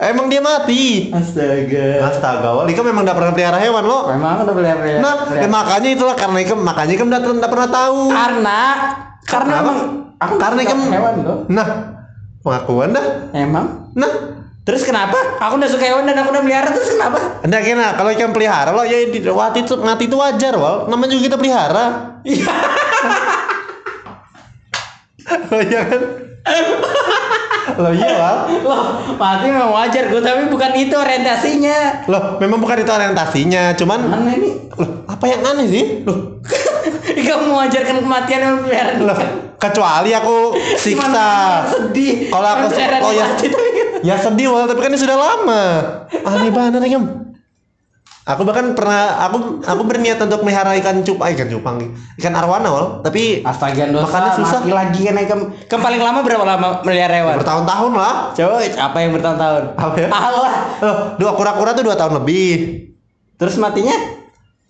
Emang 0.01 0.25
dia 0.27 0.41
mati. 0.41 1.13
Astaga. 1.13 1.86
Astaga 2.03 2.50
wal, 2.51 2.65
Ika 2.65 2.81
memang 2.81 3.05
nggak 3.05 3.13
pernah 3.13 3.31
pelihara 3.31 3.62
hewan 3.62 3.86
lo. 3.86 4.10
Memang 4.10 4.41
udah 4.41 4.55
pelihara. 4.58 4.98
Nah, 4.98 5.13
ya 5.31 5.46
makanya 5.48 5.89
itulah 5.93 6.15
karena 6.17 6.38
Ika 6.41 6.53
makanya 6.55 6.93
Ika 6.98 7.03
nggak 7.05 7.22
nggak 7.38 7.51
pernah 7.53 7.70
tahu. 7.70 8.00
karena 8.10 8.60
karena 9.22 9.53
Kenapa? 9.53 9.62
emang 9.63 9.77
aku 10.17 10.34
Karena 10.41 10.60
ikam- 10.65 10.89
hewan 10.89 11.13
loh. 11.22 11.38
Nah, 11.46 11.67
pengakuan 12.41 12.89
dah. 12.89 13.05
Emang? 13.31 13.65
Nah, 13.93 14.12
Terus 14.71 14.87
kenapa? 14.87 15.19
Aku 15.37 15.59
udah 15.59 15.67
suka 15.67 15.83
hewan 15.83 16.07
dan 16.07 16.15
aku 16.15 16.31
udah 16.31 16.39
melihara 16.39 16.71
terus 16.71 16.95
kenapa? 16.95 17.43
Enggak 17.43 17.61
kena 17.61 17.87
kalau 17.91 18.07
ikan 18.09 18.31
pelihara 18.31 18.71
lo 18.71 18.83
ya 18.83 19.03
di 19.03 19.19
mati 19.19 19.59
itu 19.61 19.75
mati 19.77 20.07
itu 20.07 20.15
wajar 20.15 20.55
wal 20.55 20.87
namanya 20.87 21.11
juga 21.11 21.27
kita 21.27 21.35
pelihara 21.35 21.85
lo 25.43 25.59
iya 25.61 25.81
kan 25.83 26.01
lo 27.77 27.89
iya 27.91 28.09
wal 28.15 28.37
Loh, 28.63 28.81
mati 29.15 29.45
memang 29.47 29.71
wajar 29.71 30.07
gue 30.07 30.19
tapi 30.19 30.47
bukan 30.47 30.71
itu 30.73 30.95
orientasinya. 30.95 32.07
lo 32.07 32.19
memang 32.37 32.57
bukan 32.57 32.79
itu 32.79 32.89
orientasinya 32.89 33.75
cuman 33.75 33.99
Mana 34.01 34.31
ini? 34.31 34.71
loh 34.71 35.03
apa 35.05 35.25
yang 35.25 35.41
aneh 35.45 35.67
sih 35.67 35.85
Loh, 36.01 36.39
kamu 37.27 37.43
mewajarkan 37.45 37.95
kematian 37.99 38.39
yang 38.41 38.55
melihara 38.61 38.93
loh 38.97 39.19
kecuali 39.57 40.09
aku 40.09 40.57
siksa 40.73 41.27
sedih. 41.69 42.33
Kalau 42.33 42.49
aku- 42.49 42.73
oh 42.73 43.13
ya. 43.13 43.29
mati 43.29 43.45
tapi- 43.45 43.70
ya 44.01 44.15
sedih 44.17 44.53
wal 44.53 44.65
tapi 44.65 44.81
kan 44.81 44.91
ini 44.93 45.00
sudah 45.00 45.17
lama 45.17 45.63
aneh 46.12 46.51
banget 46.53 46.84
ya 46.89 47.01
aku 48.22 48.41
bahkan 48.46 48.77
pernah 48.77 49.17
aku 49.25 49.65
aku 49.65 49.81
berniat 49.81 50.22
untuk 50.22 50.46
melihara 50.46 50.77
ikan 50.77 51.01
cupang 51.01 51.34
ikan 51.34 51.48
cupang 51.50 51.77
ikan 52.22 52.34
arwana 52.38 52.70
wal 52.70 52.86
tapi 53.01 53.41
Astaga 53.41 53.89
dosa 53.89 54.05
Makanya 54.05 54.31
susah. 54.38 54.60
mati 54.62 54.72
lagi 54.72 55.01
kan 55.10 55.15
kamu. 55.17 55.43
Kamu 55.65 55.81
paling 55.81 56.01
lama 56.01 56.20
berapa 56.22 56.46
lama 56.46 56.67
melihara 56.86 57.15
hewan? 57.17 57.36
bertahun-tahun 57.41 57.91
lah 57.98 58.13
Coba 58.38 58.55
apa 58.62 58.98
yang 59.01 59.12
bertahun-tahun? 59.17 59.63
Apa 59.74 59.96
ya? 59.98 60.10
Allah. 60.13 60.51
Loh, 60.86 60.96
dua 61.17 61.31
kura-kura 61.34 61.74
tuh 61.74 61.84
dua 61.84 61.98
tahun 61.98 62.22
lebih. 62.22 62.88
Terus 63.41 63.58
matinya? 63.58 63.98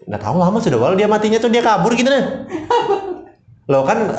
Nggak 0.08 0.22
tahu 0.24 0.36
lama 0.40 0.58
sudah 0.64 0.80
wal 0.80 0.96
dia 0.96 1.12
matinya 1.12 1.38
tuh 1.38 1.52
dia 1.52 1.60
kabur 1.60 1.92
gitu 1.92 2.08
deh. 2.08 2.24
Loh 3.70 3.86
kan 3.86 4.10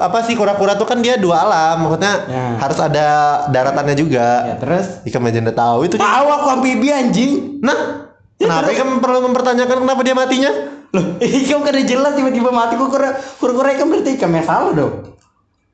apa 0.00 0.24
sih 0.24 0.32
kura-kura 0.32 0.72
tuh 0.80 0.88
kan 0.88 1.04
dia 1.04 1.20
dua 1.20 1.44
alam, 1.44 1.84
maksudnya 1.84 2.24
Ya. 2.24 2.44
harus 2.56 2.78
ada 2.80 3.06
daratannya 3.52 3.92
juga. 3.92 4.48
Ya 4.48 4.54
terus? 4.56 5.04
Ikan 5.04 5.20
aja 5.28 5.38
nggak 5.44 5.58
tahu 5.58 5.78
itu. 5.84 5.94
Tahu 6.00 6.26
aku 6.32 6.46
amfibi 6.56 6.88
anjing. 6.88 7.60
Nah, 7.60 8.08
kenapa 8.40 8.72
ikan 8.72 8.98
perlu 9.04 9.28
mempertanyakan 9.28 9.84
kenapa 9.84 10.00
dia 10.00 10.16
matinya? 10.16 10.50
Loh, 10.96 11.04
ikam 11.44 11.60
kan 11.68 11.76
jelas 11.84 12.16
tiba-tiba 12.16 12.48
mati 12.48 12.80
kok 12.80 12.88
kura 12.88 13.12
kura 13.36 13.52
kura 13.52 13.68
ikam 13.76 13.92
berarti 13.92 14.16
ikam 14.16 14.32
yang 14.32 14.46
salah 14.48 14.72
dong. 14.72 15.14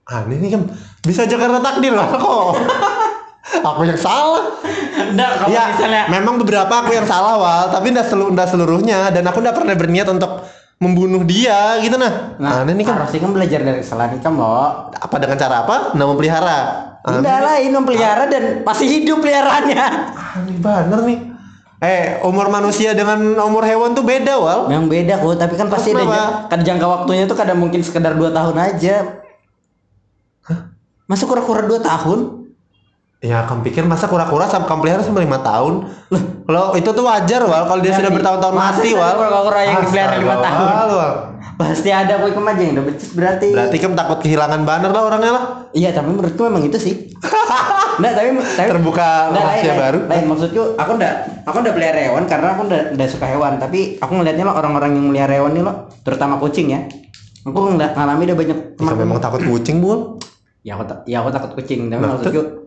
Aneh 0.04 0.36
nih 0.36 0.50
kan 0.58 0.62
bisa 1.00 1.24
aja 1.24 1.38
karena 1.38 1.62
takdir 1.62 1.94
lah 1.94 2.10
kok. 2.10 2.58
aku 3.68 3.80
yang 3.86 4.00
salah. 4.00 4.58
Enggak, 4.94 5.30
kalau 5.38 5.54
ya, 5.54 5.62
misalnya 5.70 6.02
memang 6.10 6.34
beberapa 6.42 6.74
aku 6.82 6.90
yang 6.92 7.06
salah 7.06 7.38
wal, 7.38 7.64
tapi 7.70 7.94
nggak 7.94 8.06
selu 8.10 8.34
nggak 8.34 8.48
seluruhnya 8.50 9.14
dan 9.14 9.22
aku 9.26 9.38
nggak 9.38 9.54
pernah 9.54 9.74
berniat 9.78 10.08
untuk 10.10 10.42
membunuh 10.84 11.24
dia 11.24 11.80
gitu 11.80 11.96
nah. 11.96 12.36
Nah, 12.36 12.60
Aneh 12.60 12.76
nih 12.76 12.84
kan. 12.84 13.00
harusnya 13.00 13.24
kan 13.24 13.32
belajar 13.32 13.60
dari 13.60 13.80
kesalahan 13.80 14.20
ikam 14.20 14.36
loh. 14.36 14.92
apa 14.92 15.16
dengan 15.16 15.40
cara 15.40 15.64
apa? 15.64 15.76
Nah 15.96 16.04
memelihara. 16.04 16.58
Enggak 17.00 17.40
lain 17.40 17.70
memelihara 17.70 18.24
dan 18.26 18.60
masih 18.60 18.86
hidup 18.86 19.20
peliharaannya. 19.20 19.84
aneh 20.36 20.56
banget 20.58 21.00
nih. 21.02 21.18
Eh, 21.80 22.04
umur 22.20 22.48
manusia 22.48 22.92
dengan 22.92 23.20
umur 23.38 23.60
hewan 23.60 23.92
tuh 23.92 24.00
beda, 24.00 24.40
Wal. 24.40 24.60
Memang 24.68 24.88
beda 24.88 25.20
kok, 25.20 25.36
tapi 25.36 25.52
kan 25.54 25.68
pasti 25.68 25.92
ada 25.92 26.00
Kenapa? 26.00 26.16
jang- 26.16 26.36
kan 26.48 26.60
jangka 26.62 26.86
waktunya 26.86 27.24
tuh 27.24 27.36
kadang 27.36 27.60
mungkin 27.60 27.80
sekedar 27.80 28.12
2 28.14 28.32
tahun 28.32 28.56
aja. 28.56 29.20
Masuk 31.04 31.28
kura-kura 31.28 31.60
2 31.62 31.76
tahun? 31.78 32.43
Ya, 33.24 33.48
kamu 33.48 33.64
pikir 33.64 33.88
masa 33.88 34.04
kura-kura 34.04 34.44
sama 34.44 34.68
kamu 34.68 34.84
pelihara 34.84 35.00
sama 35.00 35.24
lima 35.24 35.40
tahun? 35.40 35.88
Loh, 36.12 36.22
kalau 36.44 36.76
itu 36.76 36.92
tuh 36.92 37.08
wajar, 37.08 37.40
Wal. 37.40 37.64
Kalau 37.64 37.80
dia 37.80 37.96
Jadi, 37.96 37.98
sudah 38.04 38.10
bertahun-tahun 38.12 38.52
mati, 38.52 38.88
Wal. 38.92 39.16
kura-kura 39.16 39.60
yang 39.64 39.76
dipelihara 39.80 40.16
lima 40.20 40.36
tahun? 40.44 40.66
Wal, 40.68 40.90
Wal. 40.92 41.12
Pasti 41.54 41.88
ada 41.88 42.20
kok 42.20 42.28
ikam 42.28 42.44
aja 42.44 42.60
yang 42.60 42.74
udah 42.76 42.84
becus 42.84 43.10
berarti. 43.16 43.48
Berarti 43.56 43.76
kamu 43.80 43.94
takut 43.96 44.18
kehilangan 44.20 44.60
banner 44.68 44.90
lah 44.92 45.02
orangnya 45.08 45.32
lah. 45.32 45.44
Iya, 45.72 45.96
tapi 45.96 46.12
menurutku 46.12 46.42
memang 46.44 46.68
itu 46.68 46.76
sih. 46.76 46.94
Enggak, 48.02 48.12
tapi 48.12 48.28
tapi 48.36 48.68
Terbuka 48.74 49.08
Nggak, 49.32 49.44
rahasia 49.46 49.72
lain, 49.72 49.80
baru. 49.80 49.98
Lain 50.04 50.24
maksudku, 50.28 50.62
aku 50.76 50.90
udah 51.00 51.12
aku 51.48 51.56
udah 51.64 51.72
pelihara 51.72 52.00
hewan 52.04 52.24
karena 52.28 52.48
aku 52.58 52.60
udah 52.68 53.06
suka 53.08 53.26
hewan, 53.30 53.56
tapi 53.56 53.96
aku 54.02 54.12
ngelihatnya 54.20 54.44
loh 54.44 54.54
orang-orang 54.58 54.90
yang 54.98 55.06
melihara 55.08 55.34
hewan 55.40 55.54
nih 55.56 55.64
loh, 55.64 55.88
terutama 56.04 56.36
kucing 56.42 56.74
ya. 56.76 56.84
Aku 57.46 57.56
ngeliat 57.72 57.96
ngalami 57.96 58.22
udah 58.28 58.36
banyak 58.36 58.58
Kita 58.76 58.94
memang 58.98 59.18
takut 59.22 59.40
kucing, 59.46 59.78
Bul. 59.80 60.20
Ya 60.66 60.74
aku 60.76 60.90
ya 61.06 61.22
aku 61.22 61.30
takut 61.30 61.54
kucing, 61.54 61.86
tapi 61.86 62.02
maksudku 62.02 62.63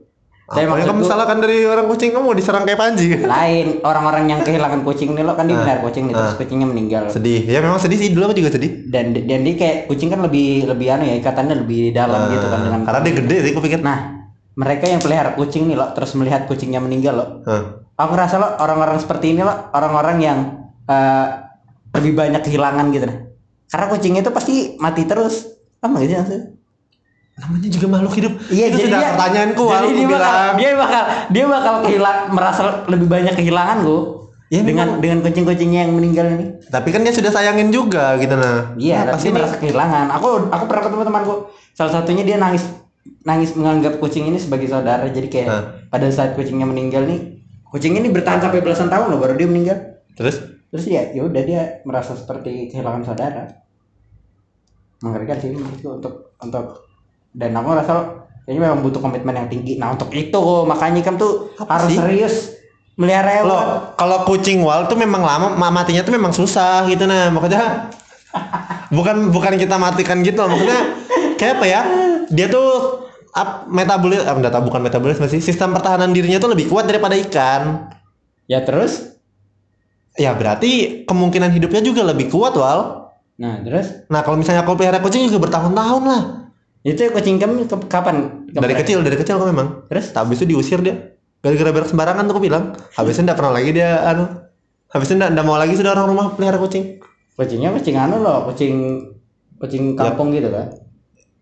Apa 0.47 0.55
tapi 0.55 0.63
yang 0.63 0.87
kamu 0.87 0.95
maksudku 0.95 1.11
salahkan 1.11 1.37
dari 1.37 1.57
orang 1.61 1.85
kucing 1.85 2.15
kamu 2.15 2.27
diserang 2.31 2.63
kayak 2.63 2.79
Panji? 2.79 3.19
lain 3.19 3.67
orang-orang 3.83 4.23
yang 4.27 4.39
kehilangan 4.41 4.79
kucing 4.81 5.11
nih 5.11 5.21
lo 5.21 5.35
kan 5.35 5.43
dia 5.43 5.53
Ah, 5.53 5.59
melihara 5.59 5.83
kucing 5.83 6.07
nih 6.07 6.15
terus 6.15 6.31
ah. 6.31 6.37
kucingnya 6.39 6.67
meninggal 6.67 7.03
Sedih. 7.11 7.43
Ya 7.43 7.59
memang 7.59 7.75
sedih 7.77 7.99
sih 7.99 8.09
dulu 8.09 8.23
aku 8.25 8.35
juga 8.37 8.55
sedih. 8.55 8.87
dan 8.87 9.11
dan 9.11 9.39
dia 9.43 9.53
kayak 9.53 9.77
kucing 9.85 10.07
kan 10.07 10.23
lebih 10.23 10.63
lebih 10.65 10.87
anu 10.89 11.03
ya 11.03 11.15
ikatannya 11.17 11.55
lebih 11.57 11.91
dalam 11.91 12.31
gitu 12.31 12.47
kan 12.47 12.59
dengan 12.63 12.79
Ah, 12.79 12.85
Karena 12.87 13.01
dia 13.03 13.13
gede 13.17 13.37
sih, 13.43 13.51
aku 13.51 13.61
pikir. 13.61 13.79
nah 13.83 13.99
mereka 14.55 14.87
yang 14.87 15.03
pelihara 15.03 15.35
kucing 15.35 15.67
nih 15.67 15.75
lo 15.75 15.91
terus 15.91 16.15
melihat 16.15 16.47
kucingnya 16.47 16.79
meninggal 16.79 17.13
lo 17.13 17.25
aku 17.93 18.13
rasa 18.15 18.35
lo 18.35 18.47
orang-orang 18.57 18.97
seperti 18.97 19.35
ini 19.35 19.43
lo 19.43 19.51
orang-orang 19.69 20.17
yang 20.17 20.37
eh, 20.85 21.27
lebih 21.91 22.15
banyak 22.15 22.41
kehilangan 22.41 22.87
gitu 22.89 23.05
nah 23.05 23.17
karena 23.67 23.85
kucingnya 23.91 24.21
itu 24.21 24.31
pasti 24.31 24.55
mati 24.77 25.03
terus 25.03 25.43
apa 25.77 25.99
gitu 25.99 26.15
maksudnya 26.15 26.56
namanya 27.37 27.69
juga 27.69 27.85
makhluk 27.87 28.13
hidup. 28.17 28.33
Iya, 28.49 28.65
itu 28.73 28.77
jadi 28.81 28.85
sudah 28.89 28.99
dia, 28.99 29.09
pertanyaanku 29.13 29.63
jadi 29.69 29.89
dia 29.93 30.07
bakal, 30.09 30.35
dia 30.57 30.71
bakal 30.73 31.03
dia 31.29 31.45
bakal 31.45 31.73
kehilang 31.85 32.19
merasa 32.33 32.61
lebih 32.89 33.07
banyak 33.07 33.33
kehilangan 33.37 33.79
gua 33.85 34.01
Ya, 34.47 34.63
dengan 34.63 34.95
memang. 34.95 35.03
dengan 35.03 35.17
kucing-kucingnya 35.27 35.79
yang 35.83 35.91
meninggal 35.91 36.23
ini. 36.39 36.55
Tapi 36.71 36.87
kan 36.95 37.03
dia 37.03 37.11
sudah 37.11 37.35
sayangin 37.35 37.67
juga 37.67 38.15
gitu 38.15 38.31
nah. 38.31 38.71
Iya, 38.79 39.03
Nah, 39.03 39.11
pasti 39.11 39.27
dia 39.27 39.35
merasa 39.35 39.59
kehilangan. 39.59 40.07
Aku 40.07 40.27
aku 40.47 40.63
pernah 40.71 40.83
ketemu 40.87 41.03
temanku. 41.03 41.33
Salah 41.75 41.91
satunya 41.99 42.23
dia 42.23 42.39
nangis 42.39 42.63
nangis 43.27 43.51
menganggap 43.59 43.99
kucing 43.99 44.23
ini 44.31 44.39
sebagai 44.39 44.71
saudara. 44.71 45.03
Jadi 45.11 45.27
kayak 45.27 45.47
Hah. 45.51 45.63
pada 45.91 46.07
saat 46.15 46.31
kucingnya 46.39 46.63
meninggal 46.63 47.03
nih, 47.03 47.43
kucing 47.75 47.99
ini 47.99 48.07
bertahan 48.07 48.39
sampai 48.39 48.63
belasan 48.63 48.87
tahun 48.87 49.11
loh 49.11 49.19
baru 49.19 49.35
dia 49.35 49.51
meninggal. 49.51 49.99
Terus 50.15 50.39
Terus 50.71 50.83
ya 50.87 51.11
ya 51.11 51.27
udah 51.27 51.43
dia 51.43 51.83
merasa 51.83 52.15
seperti 52.15 52.71
kehilangan 52.71 53.03
saudara. 53.03 53.51
Mengerikan 55.03 55.43
sih 55.43 55.51
untuk 55.59 56.31
untuk 56.39 56.86
dan 57.33 57.51
aku 57.51 57.69
rasa 57.71 57.93
kayaknya 58.43 58.61
memang 58.67 58.79
butuh 58.79 58.99
komitmen 58.99 59.35
yang 59.35 59.47
tinggi. 59.47 59.75
Nah 59.75 59.91
untuk 59.91 60.11
itu 60.11 60.43
makanya 60.63 61.01
kan 61.01 61.15
tuh 61.15 61.51
Apa 61.57 61.79
harus 61.79 61.91
sih? 61.91 61.97
serius 61.97 62.35
melihara 62.95 63.43
hewan. 63.43 63.93
Kalau 63.93 64.17
kucing 64.23 64.61
wal 64.61 64.85
tuh 64.85 64.95
memang 64.95 65.21
lama 65.21 65.53
ma- 65.53 65.69
matinya 65.69 66.01
tuh 66.01 66.15
memang 66.15 66.31
susah 66.31 66.87
gitu 66.87 67.05
nah 67.05 67.29
maksudnya 67.29 67.91
bukan 68.97 69.29
bukan 69.29 69.53
kita 69.55 69.75
matikan 69.75 70.21
gitu 70.21 70.39
maksudnya 70.39 70.79
kayak 71.35 71.61
apa 71.61 71.65
ya 71.65 71.81
dia 72.27 72.47
tuh 72.47 73.03
up, 73.31 73.69
metabolis 73.69 74.25
ah, 74.25 74.33
tahu 74.33 74.63
bukan 74.65 74.81
metabolis 74.81 75.21
masih 75.21 75.37
sistem 75.37 75.71
pertahanan 75.71 76.09
dirinya 76.09 76.41
tuh 76.41 76.51
lebih 76.51 76.67
kuat 76.67 76.87
daripada 76.87 77.13
ikan 77.27 77.91
Ya 78.47 78.63
terus? 78.63 79.13
ya 80.17 80.33
berarti 80.33 81.03
kemungkinan 81.05 81.53
hidupnya 81.53 81.83
juga 81.83 82.01
lebih 82.01 82.31
kuat 82.31 82.57
wal 82.57 83.11
Nah 83.37 83.61
terus? 83.61 84.07
nah 84.09 84.25
kalau 84.25 84.41
misalnya 84.41 84.65
aku 84.65 84.73
pelihara 84.73 84.97
kucing 84.97 85.29
juga 85.29 85.45
bertahun-tahun 85.45 86.03
lah 86.07 86.21
Itu 86.81 87.01
kucing 87.07 87.35
kamu 87.35 87.63
ke- 87.63 87.87
kapan? 87.87 88.15
dari 88.47 88.73
Kapan? 88.73 88.79
kecil 88.81 88.97
dari 89.01 89.15
kecil 89.15 89.35
kok 89.35 89.47
memang 89.47 89.67
Terus? 89.85 90.11
habis 90.11 90.37
itu 90.37 90.45
diusir 90.47 90.79
dia 90.79 91.15
gara-gara 91.37 91.69
berak 91.71 91.87
sembarangan 91.87 92.23
tuh 92.23 92.33
aku 92.33 92.43
bilang 92.43 92.63
habisnya 92.91 93.23
enggak 93.23 93.37
pernah 93.37 93.53
lagi 93.53 93.69
dia 93.71 93.89
anu 94.03 94.25
habisnya 94.87 95.15
enggak, 95.17 95.29
enggak 95.31 95.45
mau 95.45 95.55
lagi 95.55 95.73
sudah 95.73 95.91
orang 95.93 96.07
rumah 96.07 96.25
pelihara 96.31 96.57
kucing 96.57 96.97
Kucingnya 97.33 97.69
kucing 97.69 97.93
anu 97.95 98.17
loh, 98.17 98.45
kucing 98.45 98.73
kucing 99.55 99.93
kampung 99.93 100.31
gitu 100.31 100.49
kan. 100.49 100.73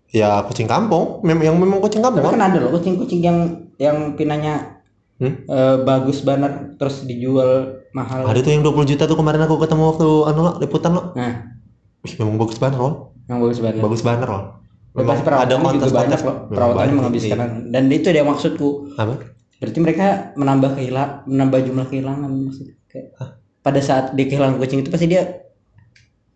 ya 0.10 0.44
kucing 0.44 0.64
kampung 0.66 1.20
mem 1.22 1.40
yang 1.42 1.56
memang 1.56 1.80
kucing 1.80 2.00
kampung 2.00 2.20
Tapi 2.22 2.36
kan? 2.36 2.44
ada 2.46 2.58
loh 2.58 2.72
kucing-kucing 2.72 3.20
yang 3.20 3.38
yang 3.78 3.98
pinanya 4.14 4.76
Hmm? 5.16 5.48
eh, 5.48 5.80
bagus 5.82 6.20
banget 6.20 6.76
terus 6.76 7.00
dijual 7.02 7.80
mahal. 7.90 8.28
ada 8.28 8.36
tuh 8.38 8.52
yang 8.52 8.60
20 8.62 8.84
juta 8.86 9.04
tuh 9.06 9.16
kemarin 9.16 9.40
aku 9.42 9.56
ketemu 9.58 9.84
waktu 9.90 10.08
anu 10.26 10.40
lo 10.42 10.52
liputan 10.58 10.92
lo 10.92 11.04
Nah, 11.14 11.56
Ih, 12.02 12.14
memang 12.18 12.36
bagus 12.36 12.58
banget 12.58 12.76
loh 12.76 13.16
yang 13.26 13.40
bagus 13.40 13.60
banget. 13.60 13.80
bagus 13.80 14.02
banget 14.02 14.28
loh 14.28 14.60
Ya, 14.96 15.04
pasti 15.04 15.24
perawatannya 15.28 15.76
juga 15.76 15.88
banyak 15.92 16.20
loh. 16.24 16.36
Perawatannya 16.48 16.94
menghabiskan. 16.96 17.38
iya. 17.38 17.48
Dan 17.68 17.84
itu 17.92 18.08
dia 18.16 18.24
maksudku. 18.24 18.96
apa? 18.96 19.36
Berarti 19.60 19.80
mereka 19.84 20.06
menambah 20.40 20.72
kehilangan 20.80 21.28
menambah 21.28 21.60
jumlah 21.68 21.86
kehilangan 21.92 22.30
maksudnya 22.32 22.76
kayak 22.92 23.12
pada 23.60 23.80
saat 23.84 24.16
dia 24.16 24.26
kehilangan 24.28 24.56
kucing 24.60 24.84
itu 24.84 24.92
pasti 24.92 25.08
dia 25.12 25.44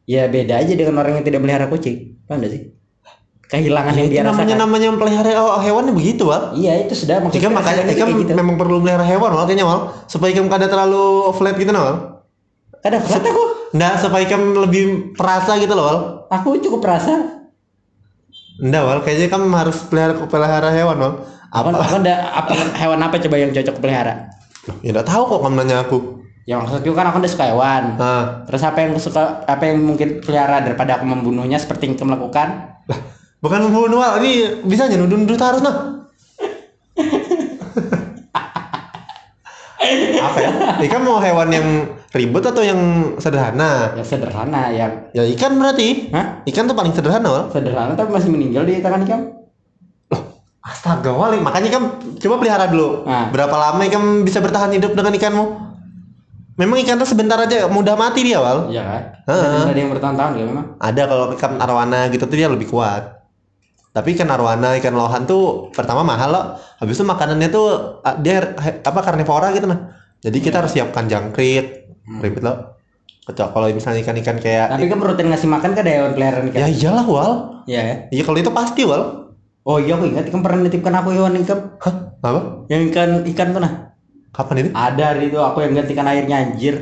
ya 0.09 0.27
beda 0.27 0.59
aja 0.59 0.73
dengan 0.75 0.99
orang 0.99 1.19
yang 1.19 1.25
tidak 1.27 1.39
melihara 1.39 1.65
kucing. 1.71 2.19
Paham 2.27 2.43
gak 2.43 2.51
sih? 2.51 2.61
Kehilangan 3.49 3.93
yang 3.95 4.07
itu 4.11 4.13
dia 4.13 4.23
namanya 4.27 4.55
rasakan. 4.55 4.61
namanya 4.61 4.89
melihara 4.93 5.31
oh, 5.39 5.61
hewan 5.63 5.83
begitu 5.95 6.23
wal 6.27 6.53
iya 6.53 6.85
itu 6.85 6.93
sudah 6.93 7.17
maksudnya 7.17 7.49
makanya 7.49 7.81
kayak 7.87 8.13
gitu. 8.13 8.31
memang 8.37 8.61
perlu 8.61 8.77
melihara 8.83 9.01
hewan 9.07 9.33
wal 9.33 9.45
kayaknya 9.49 9.65
wal 9.65 9.89
supaya 10.05 10.29
Ikam 10.35 10.51
kada 10.51 10.69
terlalu 10.69 11.33
flat 11.33 11.57
gitu 11.57 11.71
nah 11.73 11.81
wal 11.81 11.97
kadang 12.83 13.01
flat 13.07 13.23
aku. 13.25 13.43
Nggak, 13.73 13.93
supaya 14.05 14.21
Ikam 14.21 14.41
lebih 14.53 14.83
perasa 15.17 15.57
gitu 15.57 15.73
loh 15.73 15.85
wal 15.87 15.99
aku 16.29 16.61
cukup 16.61 16.79
perasa 16.85 17.38
Nggak 18.59 18.83
wal. 18.83 18.99
Kayaknya 19.07 19.25
Ikam 19.31 19.43
harus 19.55 19.77
pelihara 19.87 20.13
pelihara 20.27 20.69
hewan 20.75 20.97
wal. 20.99 21.13
Apa? 21.49 21.71
Apa? 21.71 21.81
Aku 21.81 21.95
ada 22.03 22.15
apa 22.35 22.51
hewan 22.75 22.99
apa 23.01 23.15
coba 23.17 23.35
yang 23.39 23.51
cocok 23.55 23.75
pelihara? 23.79 24.29
Ya 24.83 24.91
nggak 24.91 25.07
tahu 25.07 25.23
kok 25.25 25.39
kamu 25.41 25.55
nanya 25.63 25.87
aku. 25.87 26.19
Ya 26.43 26.59
maksudku 26.59 26.91
kan 26.93 27.07
aku 27.07 27.23
udah 27.23 27.31
suka 27.31 27.45
hewan. 27.55 27.95
Nah 27.95 28.43
terus 28.45 28.61
apa 28.67 28.83
yang 28.83 28.91
suka 28.99 29.47
apa 29.47 29.63
yang 29.63 29.79
mungkin 29.81 30.19
pelihara 30.19 30.59
daripada 30.61 30.99
aku 30.99 31.07
membunuhnya 31.07 31.57
seperti 31.57 31.89
yang 31.89 31.95
kamu 31.95 32.19
lakukan? 32.19 32.75
Bukan 33.39 33.71
membunuh 33.71 34.03
wal. 34.03 34.19
Ini 34.19 34.67
bisa 34.67 34.91
aja 34.91 34.99
nuduh 34.99 35.39
taruh 35.39 35.63
nah. 35.63 36.03
Apa 40.19 40.37
ya? 40.43 40.51
Ikam 40.85 41.07
mau 41.07 41.23
hewan 41.23 41.49
yang 41.49 41.65
ribut 42.09 42.41
atau 42.41 42.65
yang 42.65 42.79
sederhana 43.21 43.93
yang 43.93 44.07
sederhana 44.07 44.61
yang 44.73 44.91
ya 45.13 45.23
ikan 45.37 45.57
berarti 45.61 46.09
Hah? 46.09 46.41
ikan 46.49 46.65
tuh 46.65 46.73
paling 46.73 46.93
sederhana 46.93 47.29
wal 47.29 47.45
sederhana 47.53 47.93
tapi 47.93 48.09
masih 48.09 48.29
meninggal 48.33 48.65
di 48.65 48.81
tangan 48.81 49.05
kamu 49.05 49.39
Astaga 50.59 51.15
wali, 51.15 51.39
makanya 51.39 51.79
kan 51.79 51.83
coba 52.19 52.35
pelihara 52.35 52.67
dulu. 52.67 53.07
Nah. 53.07 53.31
Berapa 53.31 53.55
lama 53.55 53.81
ikan 53.89 54.21
bisa 54.27 54.43
bertahan 54.43 54.69
hidup 54.75 54.91
dengan 54.91 55.15
ikanmu? 55.15 55.45
Memang 56.59 56.83
ikan 56.83 56.99
tuh 56.99 57.07
sebentar 57.07 57.39
aja 57.39 57.71
mudah 57.71 57.95
mati 57.95 58.27
dia 58.27 58.43
wal. 58.43 58.67
iya 58.67 58.83
kan 58.83 59.03
Heeh. 59.31 59.71
ada 59.71 59.79
yang 59.79 59.91
bertahun-tahun 59.95 60.33
ya 60.35 60.43
memang 60.43 60.65
Ada 60.75 61.01
kalau 61.07 61.25
ikan 61.39 61.55
arwana 61.55 62.11
gitu 62.11 62.27
tuh 62.27 62.35
dia 62.35 62.51
lebih 62.51 62.67
kuat. 62.67 63.23
Tapi 63.95 64.19
ikan 64.19 64.27
arwana, 64.27 64.75
ikan 64.83 64.91
lohan 64.91 65.23
tuh 65.23 65.71
pertama 65.71 66.03
mahal 66.03 66.29
loh. 66.35 66.45
Habis 66.83 66.99
itu 66.99 67.07
makanannya 67.07 67.47
tuh 67.47 67.67
ah, 68.03 68.19
dia 68.19 68.51
apa 68.83 68.99
karnivora 68.99 69.55
gitu 69.55 69.71
nah. 69.71 69.95
Jadi 70.19 70.37
kita 70.43 70.59
harus 70.59 70.75
siapkan 70.75 71.07
jangkrik, 71.07 71.78
ribet 72.17 72.41
loh. 72.41 72.57
Kecuali 73.21 73.49
kalau 73.53 73.65
misalnya 73.69 73.99
ikan-ikan 74.01 74.37
kayak 74.41 74.73
tapi 74.73 74.89
kamu 74.89 75.05
rutin 75.05 75.29
ngasih 75.29 75.45
makan 75.45 75.71
ke 75.71 75.81
hewan 75.85 76.17
peliharaan 76.17 76.49
ya 76.49 76.65
ikan 76.65 76.69
iyalah 76.73 77.05
wal. 77.05 77.31
iya 77.69 77.81
ya 77.85 77.95
Iya 78.09 78.23
kalau 78.25 78.37
itu 78.37 78.49
pasti 78.49 78.81
wal. 78.83 79.03
oh 79.61 79.77
iya 79.77 79.93
aku 79.93 80.09
ingat 80.09 80.25
kamu 80.27 80.41
pernah 80.41 80.59
nitipkan 80.65 80.93
aku 80.95 81.09
hewan 81.13 81.37
ikan 81.45 81.59
Hah? 81.77 81.95
Apa? 82.19 82.39
yang 82.67 82.89
ikan 82.89 83.09
ikan 83.29 83.47
tuh 83.53 83.61
nah 83.61 83.73
Kapan 84.29 84.55
itu? 84.59 84.69
ada 84.73 85.03
hari 85.13 85.29
itu 85.29 85.37
aku 85.37 85.61
yang 85.61 85.77
gantikan 85.77 86.05
airnya 86.05 86.41
anjir 86.41 86.75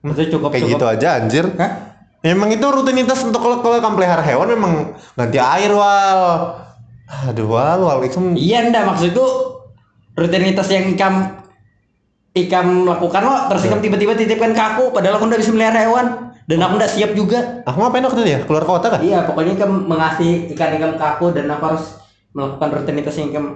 itu 0.00 0.22
cukup 0.30 0.54
Kayak 0.54 0.62
cukup 0.62 0.72
gitu 0.72 0.86
aja 0.86 1.08
anjir. 1.18 1.44
Hah? 1.58 1.72
Emang 2.20 2.48
itu 2.48 2.62
rutinitas 2.62 3.20
untuk 3.20 3.40
kalau 3.40 3.58
kalau 3.60 3.80
kamu 3.80 3.96
pelihara 3.96 4.20
hewan 4.20 4.48
memang 4.48 4.72
ganti 5.12 5.36
air 5.36 5.72
wal. 5.72 6.20
Aduh 7.26 7.48
wal 7.48 7.80
wal 7.80 7.98
itu 8.00 8.16
Iya 8.36 8.70
ndak 8.70 8.86
maksudku 8.86 9.24
rutinitas 10.14 10.68
yang 10.68 10.86
ikam 10.88 11.34
ikam 12.30 12.86
lakukan 12.86 13.22
lo 13.26 13.34
terus 13.50 13.66
ikam 13.66 13.82
tiba-tiba 13.82 14.14
titipkan 14.14 14.54
ke 14.54 14.62
aku 14.62 14.94
padahal 14.94 15.18
aku 15.18 15.26
ndak 15.26 15.42
bisa 15.42 15.50
melihara 15.50 15.82
hewan 15.82 16.06
dan 16.46 16.58
aku 16.66 16.82
ndak 16.82 16.90
siap 16.90 17.10
juga. 17.14 17.62
aku 17.62 17.78
ngapain 17.78 18.02
waktu 18.02 18.20
itu 18.26 18.30
ya 18.34 18.40
keluar 18.42 18.66
kota 18.66 18.86
kan? 18.90 19.00
Iya 19.02 19.22
pokoknya 19.22 19.54
ikam 19.54 19.86
mengasih 19.86 20.50
ikan 20.54 20.70
ikam 20.78 20.98
ke 20.98 21.04
aku 21.06 21.30
dan 21.30 21.46
aku 21.46 21.62
harus 21.74 21.84
melakukan 22.34 22.68
rutinitas 22.74 23.14
yang 23.18 23.28
ikam 23.30 23.46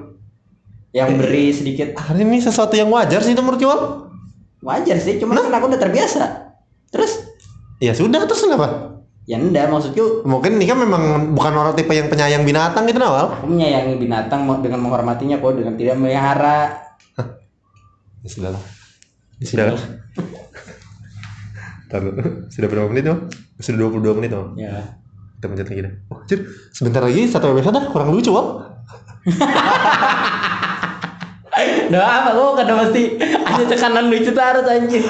yang 0.94 1.10
beri 1.18 1.50
sedikit 1.50 1.98
Hari 1.98 2.22
ini 2.22 2.38
sesuatu 2.38 2.78
yang 2.78 2.87
wajar 2.94 3.18
sih 3.18 3.34
itu 3.34 3.42
menurut 3.42 3.58
wal. 3.66 3.80
wajar 4.62 4.96
sih 5.02 5.18
cuman 5.18 5.42
kan 5.42 5.54
aku 5.58 5.66
udah 5.74 5.80
terbiasa. 5.82 6.22
Terus 6.94 7.34
Ya 7.82 7.90
sudah 7.90 8.22
terus 8.26 8.46
kenapa? 8.46 8.94
ya 9.24 9.40
ndak 9.40 9.72
maksudku 9.72 10.20
Mungkin 10.28 10.60
ini 10.60 10.68
kan 10.68 10.76
memang 10.84 11.32
bukan 11.32 11.52
orang 11.56 11.72
tipe 11.72 11.96
yang 11.96 12.12
penyayang 12.12 12.44
binatang 12.44 12.84
gitu 12.84 13.00
nah 13.00 13.10
wal. 13.10 13.26
aku 13.40 13.48
menyayangi 13.48 13.96
binatang 13.96 14.44
dengan 14.60 14.84
menghormatinya 14.84 15.40
kok 15.40 15.56
dengan 15.56 15.74
tidak 15.80 15.96
melihara. 15.98 16.84
Ya 18.24 18.28
sudah 18.32 18.50
lah. 18.56 18.62
Ya 19.37 19.46
sudah 19.52 19.64
lah. 19.76 19.84
Ntar 21.92 22.00
dulu. 22.00 22.48
Sudah 22.48 22.68
berapa 22.72 22.88
menit 22.88 23.04
wal? 23.04 23.28
Sudah 23.60 23.78
22 24.00 24.16
menit 24.16 24.32
wal. 24.32 24.56
Ya. 24.56 24.96
Kita 25.37 25.52
lanjut 25.52 25.68
lagi 25.68 25.82
dah. 25.84 25.92
Oh, 26.08 26.16
anjir, 26.24 26.40
sebentar 26.72 27.04
lagi 27.04 27.28
satu 27.28 27.52
episode 27.52 27.76
dah 27.76 27.84
kurang 27.92 28.16
lucu 28.16 28.32
wal. 28.32 28.64
Udah 31.84 32.02
apa 32.02 32.34
lo 32.34 32.58
kada 32.58 32.74
mesti 32.74 33.20
ada 33.20 33.64
tekanan 33.68 34.08
lucu 34.08 34.32
terus 34.32 34.66
anjir. 34.66 35.04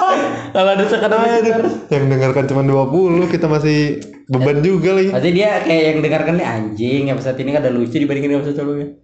Kalau 0.54 0.70
ada 0.74 0.84
tekanan 0.84 1.18
lucu 1.22 1.50
terus. 1.54 1.74
yang 1.88 2.10
dengarkan 2.10 2.44
cuma 2.50 2.66
20 2.66 3.30
kita 3.30 3.46
masih 3.46 4.02
beban 4.26 4.58
juga 4.58 4.98
lagi. 4.98 5.14
Pasti 5.14 5.30
dia 5.30 5.62
kayak 5.62 5.82
yang 5.86 5.98
dengarkan 6.02 6.34
nih 6.34 6.46
anjing 6.50 7.02
episode 7.14 7.38
ini 7.38 7.50
kada 7.54 7.70
lucu 7.70 7.94
dibandingin 7.94 8.42
episode 8.42 8.58
sebelumnya. 8.58 8.98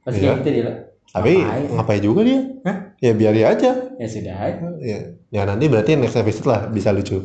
Pasti 0.00 0.18
kayak 0.24 0.40
gitu 0.40 0.48
dia. 0.48 0.91
Tapi 1.12 1.32
Ngapain? 1.38 1.64
ngapain 1.76 2.00
juga 2.00 2.20
dia? 2.24 2.40
Hah? 2.64 2.76
Ya 2.98 3.12
biar 3.12 3.32
dia 3.32 3.46
aja. 3.48 3.70
Ya 4.00 4.06
sudah. 4.08 4.34
Ya, 4.80 4.98
ya 5.28 5.40
nanti 5.44 5.68
berarti 5.68 5.94
next 5.94 6.16
episode 6.16 6.48
lah 6.48 6.60
bisa 6.66 6.88
lucu. 6.88 7.20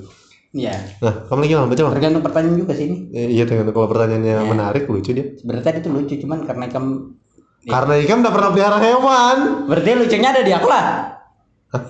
Iya. 0.51 0.75
Nah, 0.99 1.27
kamu 1.27 1.39
lagi 1.43 1.53
mau 1.55 1.67
baca? 1.67 1.81
Tergantung 1.95 2.23
pertanyaan 2.23 2.57
juga 2.57 2.73
sih 2.73 2.87
ini. 2.87 2.97
Eh, 3.11 3.27
Iya, 3.31 3.43
dengan 3.45 3.69
kalau 3.69 3.85
pertanyaannya 3.85 4.35
Iya. 4.37 4.43
menarik 4.43 4.83
lucu 4.87 5.11
dia. 5.11 5.25
Sebenarnya 5.35 5.65
tadi 5.65 5.77
tuh 5.79 5.91
lucu 5.91 6.13
cuman 6.17 6.43
karena 6.43 6.65
Iya. 6.67 6.81
Karena 7.67 7.93
Ikam 7.99 8.23
udah 8.23 8.31
pernah 8.31 8.49
pelihara 8.51 8.77
hewan. 8.79 9.37
berarti 9.67 9.89
lucunya 9.93 10.29
ada 10.31 10.41
di 10.41 10.51
aku 10.51 10.67
lah. 10.67 10.83
Hah? 11.71 11.83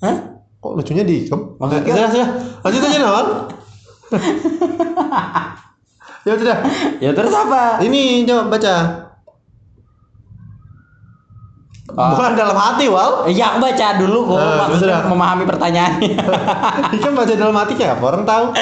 Hah? 0.00 0.16
Kok 0.60 0.72
lucunya 0.76 1.04
di 1.04 1.24
Ikam? 1.24 1.56
Maksudnya- 1.56 1.88
Sudah, 1.88 2.08
sudah. 2.08 2.28
Lanjut 2.60 2.82
aja 2.82 2.98
Nawal. 2.98 3.26
ya 6.26 6.34
sudah. 6.36 6.56
Ya 7.00 7.10
terus 7.12 7.32
apa? 7.32 7.80
Ini 7.80 8.24
coba 8.24 8.42
baca. 8.50 8.74
Ah. 12.00 12.10
Bukan 12.16 12.32
dalam 12.32 12.56
hati, 12.56 12.88
Wal. 12.88 13.28
Iya 13.28 13.44
aku 13.52 13.58
baca 13.60 13.86
dulu 14.00 14.18
kok 14.24 14.36
Ah, 14.40 14.56
maksudnya 14.64 14.96
sudah. 15.04 15.10
memahami 15.12 15.44
pertanyaannya. 15.44 16.16
Ikam 16.96 17.12
baca 17.12 17.34
dalam 17.36 17.56
hati 17.60 17.72
kayak 17.76 18.00
apa? 18.00 18.04
Orang 18.08 18.24
tahu. 18.24 18.44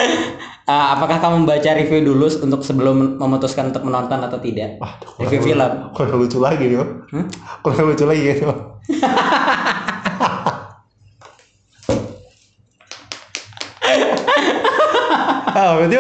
Ah, 0.69 0.93
apakah 1.01 1.17
kamu 1.17 1.49
membaca 1.49 1.71
review 1.73 2.13
dulu 2.13 2.29
untuk 2.45 2.61
sebelum 2.61 3.17
memutuskan 3.17 3.73
untuk 3.73 3.89
menonton 3.89 4.21
atau 4.21 4.37
tidak? 4.37 4.77
Waduh, 4.77 5.17
Review 5.25 5.41
film. 5.41 5.65
Kurang 5.97 6.21
lucu 6.21 6.37
lagi 6.45 6.61
nih. 6.69 6.77
Hmm? 7.09 7.25
Kurang 7.65 7.89
lucu 7.89 8.05
lagi 8.05 8.37
Bang. 8.45 8.61
Ah, 15.49 15.75
berarti 15.75 15.97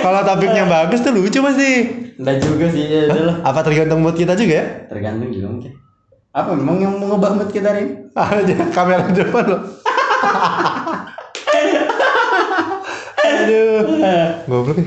kalau 0.00 0.20
topiknya 0.24 0.64
bagus 0.64 1.02
tuh 1.02 1.12
lucu 1.12 1.38
pasti. 1.42 1.70
Enggak 2.16 2.36
juga 2.40 2.66
sih 2.72 2.84
ya. 2.86 3.10
Apa 3.44 3.60
tergantung 3.60 4.00
mood 4.00 4.16
kita 4.16 4.32
juga 4.38 4.54
ya? 4.62 4.66
Tergantung 4.88 5.34
juga 5.34 5.46
mungkin. 5.50 5.72
Apa 6.36 6.52
memang 6.52 6.76
yang 6.76 6.92
mengubah 7.00 7.32
mood 7.32 7.48
kita 7.48 7.72
ini? 7.72 7.96
Ada 8.12 8.68
kamera 8.68 9.08
di 9.08 9.24
depan 9.24 9.44
loh. 9.48 9.60
Aduh. 13.24 13.80
Goblok 14.44 14.76
ya. 14.76 14.86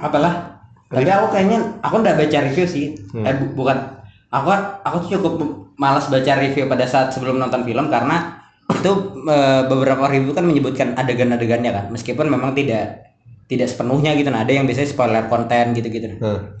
Apalah. 0.00 0.56
Tapi 0.88 1.10
aku 1.12 1.26
kayaknya 1.28 1.58
aku 1.84 2.00
nggak 2.00 2.16
baca 2.16 2.38
review 2.48 2.64
sih. 2.64 2.96
Eh 3.12 3.34
bu- 3.36 3.52
bukan. 3.52 4.00
Aku 4.32 4.48
aku 4.80 4.96
tuh 5.04 5.20
cukup 5.20 5.32
malas 5.76 6.08
baca 6.08 6.32
review 6.40 6.64
pada 6.72 6.88
saat 6.88 7.12
sebelum 7.12 7.36
nonton 7.36 7.68
film 7.68 7.92
karena 7.92 8.40
itu 8.72 8.90
eh, 9.28 9.62
beberapa 9.68 10.08
review 10.08 10.32
kan 10.32 10.48
menyebutkan 10.48 10.96
adegan-adegannya 10.96 11.68
kan. 11.68 11.84
Meskipun 11.92 12.32
memang 12.32 12.56
tidak 12.56 13.12
tidak 13.46 13.68
sepenuhnya 13.68 14.16
gitu. 14.16 14.32
Nah, 14.32 14.48
ada 14.48 14.56
yang 14.56 14.64
biasanya 14.64 14.88
spoiler 14.88 15.28
konten 15.28 15.76
gitu-gitu. 15.76 16.16
Nah. 16.16 16.56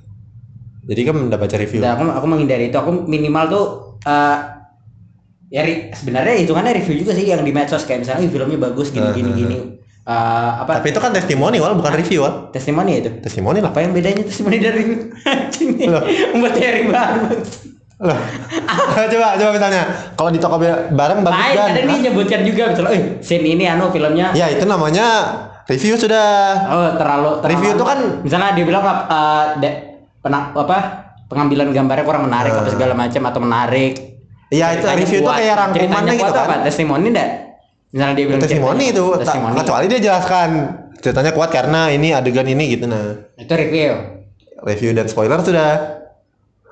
Jadi 0.86 1.00
kan 1.02 1.16
udah 1.18 1.38
baca 1.40 1.56
review. 1.58 1.80
Dan 1.82 1.96
aku 1.96 2.02
aku 2.12 2.26
menghindari 2.28 2.68
itu. 2.70 2.76
Aku 2.78 3.08
minimal 3.08 3.44
tuh 3.50 3.64
eh 4.06 4.38
ya 5.48 5.62
sebenarnya 5.92 6.34
hitungannya 6.40 6.74
review 6.74 7.02
juga 7.02 7.12
sih 7.12 7.26
yang 7.26 7.40
di 7.40 7.50
medsos 7.50 7.82
kayak 7.82 8.02
misalnya 8.02 8.22
"Ih, 8.22 8.30
filmnya 8.30 8.58
bagus 8.60 8.90
gini 8.90 9.10
gini 9.12 9.30
gini. 9.32 9.56
Eh, 10.02 10.50
apa 10.56 10.78
Tapi 10.78 10.90
itu 10.90 10.98
kan 10.98 11.10
testimoni, 11.10 11.58
Wal, 11.58 11.74
bukan 11.74 11.90
review, 11.92 12.22
Wal. 12.22 12.50
testimoni 12.50 12.92
itu? 12.96 13.10
Testimoni 13.18 13.58
lah. 13.58 13.74
Apa 13.74 13.82
yang 13.82 13.90
bedanya 13.90 14.22
testimoni 14.22 14.58
dari 14.58 14.82
nih? 15.74 15.86
Loh. 15.90 16.02
Membuat 16.30 16.54
teori 16.54 16.82
baru. 16.86 17.26
Lah. 17.98 18.20
coba 19.10 19.26
coba 19.34 19.50
misalnya 19.50 19.82
kalau 20.14 20.30
di 20.30 20.38
toko 20.38 20.60
barang 20.60 21.20
bagus 21.24 21.42
Lain 21.42 21.56
kan. 21.56 21.68
ada 21.72 21.82
nih 21.82 21.98
nyebutkan 22.04 22.40
juga 22.44 22.62
misalnya, 22.70 22.92
eh 22.92 23.02
scene 23.18 23.46
ini 23.48 23.64
anu 23.64 23.90
filmnya 23.90 24.30
Ya, 24.30 24.46
itu 24.46 24.62
namanya 24.62 25.06
review 25.64 25.96
sudah. 25.96 26.28
oh 26.66 26.90
terlalu, 26.94 27.40
terlalu 27.40 27.50
Review 27.50 27.70
itu 27.72 27.84
kan- 27.84 28.10
misalnya 28.20 28.50
dia 28.52 28.64
bilang 28.64 28.84
eh, 28.84 29.44
de- 29.58 29.78
apa 30.26 31.05
pengambilan 31.26 31.68
gambarnya 31.74 32.04
kurang 32.06 32.24
menarik 32.30 32.52
apa 32.54 32.70
segala 32.70 32.94
macam 32.94 33.22
atau 33.26 33.40
menarik. 33.42 33.92
Ya, 34.54 34.78
itu 34.78 34.86
review 34.86 35.20
itu 35.20 35.26
kuat. 35.26 35.42
kayak 35.42 35.54
rangkumannya 35.58 36.14
gitu 36.14 36.32
kan. 36.32 36.46
apa? 36.46 36.54
Testimoni 36.70 37.06
enggak? 37.10 37.30
Misalnya 37.90 38.14
dia 38.14 38.24
bilang 38.30 38.42
testimoni 38.42 38.84
itu 38.94 39.04
testimoni. 39.18 39.54
kecuali 39.58 39.84
dia 39.90 40.00
jelaskan 40.02 40.48
ceritanya 41.02 41.32
kuat 41.34 41.50
karena 41.50 41.90
ini 41.90 42.08
adegan 42.14 42.46
ini 42.46 42.64
gitu 42.78 42.86
nah 42.88 43.14
Itu 43.38 43.52
review. 43.52 44.22
review 44.64 44.90
dan 44.96 45.06
spoiler 45.10 45.38
sudah 45.42 45.96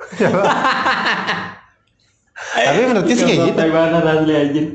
Tapi 2.54 2.80
menurutku 2.86 3.12
sih 3.12 3.24
kayak 3.26 3.40
gitu. 3.50 3.58
Bagaimana 3.58 3.98
asli 4.04 4.32
anjir. 4.34 4.66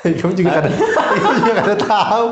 Kamu 0.20 0.32
juga 0.32 0.60
kadang, 0.60 0.76
kamu 1.20 1.32
juga 1.44 1.52
kadang 1.60 1.80
tahu. 1.84 2.26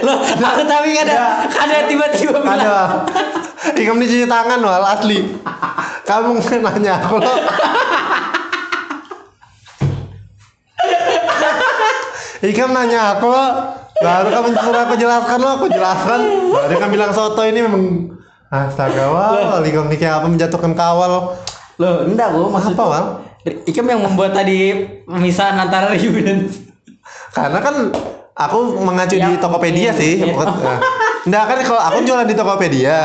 Loh, 0.00 0.18
aku 0.24 0.62
tapi 0.64 0.96
ada 0.96 1.44
ada 1.44 1.84
tiba-tiba 1.84 2.40
bilang. 2.40 2.56
Ada. 2.56 2.72
Ikam 3.62 4.02
ini 4.02 4.10
cuci 4.10 4.26
tangan 4.26 4.58
wal 4.58 4.86
asli. 4.86 5.22
Kamu 6.02 6.42
nanya 6.42 6.98
aku 6.98 7.16
lo. 7.22 7.34
Ikam 12.42 12.74
nanya 12.74 13.14
aku 13.14 13.26
lo. 13.30 13.46
Baru 14.02 14.28
kamu 14.34 14.48
suruh 14.58 14.82
aku 14.82 14.94
jelaskan 14.98 15.38
lo, 15.38 15.50
aku 15.62 15.66
jelaskan. 15.70 16.20
Baru 16.50 16.74
kamu 16.74 16.90
bilang 16.98 17.12
soto 17.14 17.46
ini 17.46 17.62
memang 17.62 18.10
Astaga, 18.52 19.08
wal, 19.08 19.64
Ikam 19.64 19.88
ini 19.88 19.96
kayak 19.96 20.20
apa 20.20 20.26
menjatuhkan 20.28 20.74
kawal. 20.76 21.38
Loh, 21.80 22.04
enggak 22.04 22.36
gua 22.36 22.52
maksud 22.52 22.76
Apa, 22.76 22.84
Wal? 22.84 23.04
Ikam 23.64 23.88
yang 23.88 24.04
membuat 24.04 24.36
tadi 24.36 24.86
pemisahan 25.08 25.56
antara 25.56 25.96
dan 25.96 26.52
Karena 27.32 27.58
kan 27.64 27.74
aku 28.36 28.76
mengacu 28.84 29.16
di 29.16 29.40
Tokopedia 29.40 29.96
sih. 29.96 30.20
Ya. 30.20 30.36
Nah, 31.22 31.42
Enggak 31.42 31.44
kan 31.46 31.58
kalau 31.62 31.82
aku 31.82 31.98
jualan 32.02 32.26
di 32.26 32.34
Tokopedia. 32.34 32.98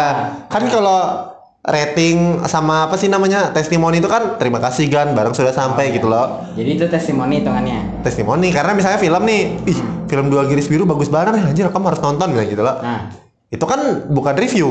Kan 0.48 0.66
kalau 0.68 1.30
rating 1.62 2.40
sama 2.48 2.88
apa 2.88 2.96
sih 2.96 3.12
namanya 3.12 3.52
testimoni 3.52 4.00
itu 4.00 4.08
kan 4.08 4.40
terima 4.40 4.56
kasih 4.58 4.88
Gan 4.88 5.12
barang 5.12 5.36
sudah 5.36 5.52
sampai 5.52 5.92
gitu 5.92 6.08
loh 6.08 6.48
Jadi 6.56 6.80
itu 6.80 6.86
testimoni 6.88 7.44
hitungannya. 7.44 8.08
testimoni 8.08 8.56
karena 8.56 8.72
misalnya 8.72 8.96
film 8.96 9.20
nih 9.22 9.68
ih 9.68 9.80
film 10.08 10.32
dua 10.32 10.48
garis 10.48 10.72
biru 10.72 10.88
bagus 10.88 11.12
banget 11.12 11.36
nih 11.36 11.44
anjir 11.44 11.68
kamu 11.68 11.92
harus 11.92 12.00
nonton 12.00 12.32
bilang 12.32 12.48
gitu 12.48 12.64
loh 12.64 12.80
Nah, 12.80 13.12
itu 13.52 13.60
kan 13.60 13.80
bukan 14.08 14.36
review 14.40 14.70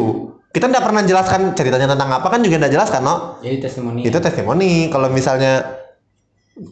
kita 0.48 0.72
nggak 0.72 0.84
pernah 0.88 1.04
jelaskan 1.04 1.52
ceritanya 1.52 1.92
tentang 1.92 2.08
apa 2.08 2.32
kan 2.32 2.40
juga 2.40 2.64
nggak 2.64 2.72
jelaskan 2.72 3.00
no 3.04 3.16
jadi 3.44 3.56
testimoni. 3.60 4.00
itu 4.00 4.16
testimoni 4.16 4.70
kalau 4.88 5.12
misalnya 5.12 5.84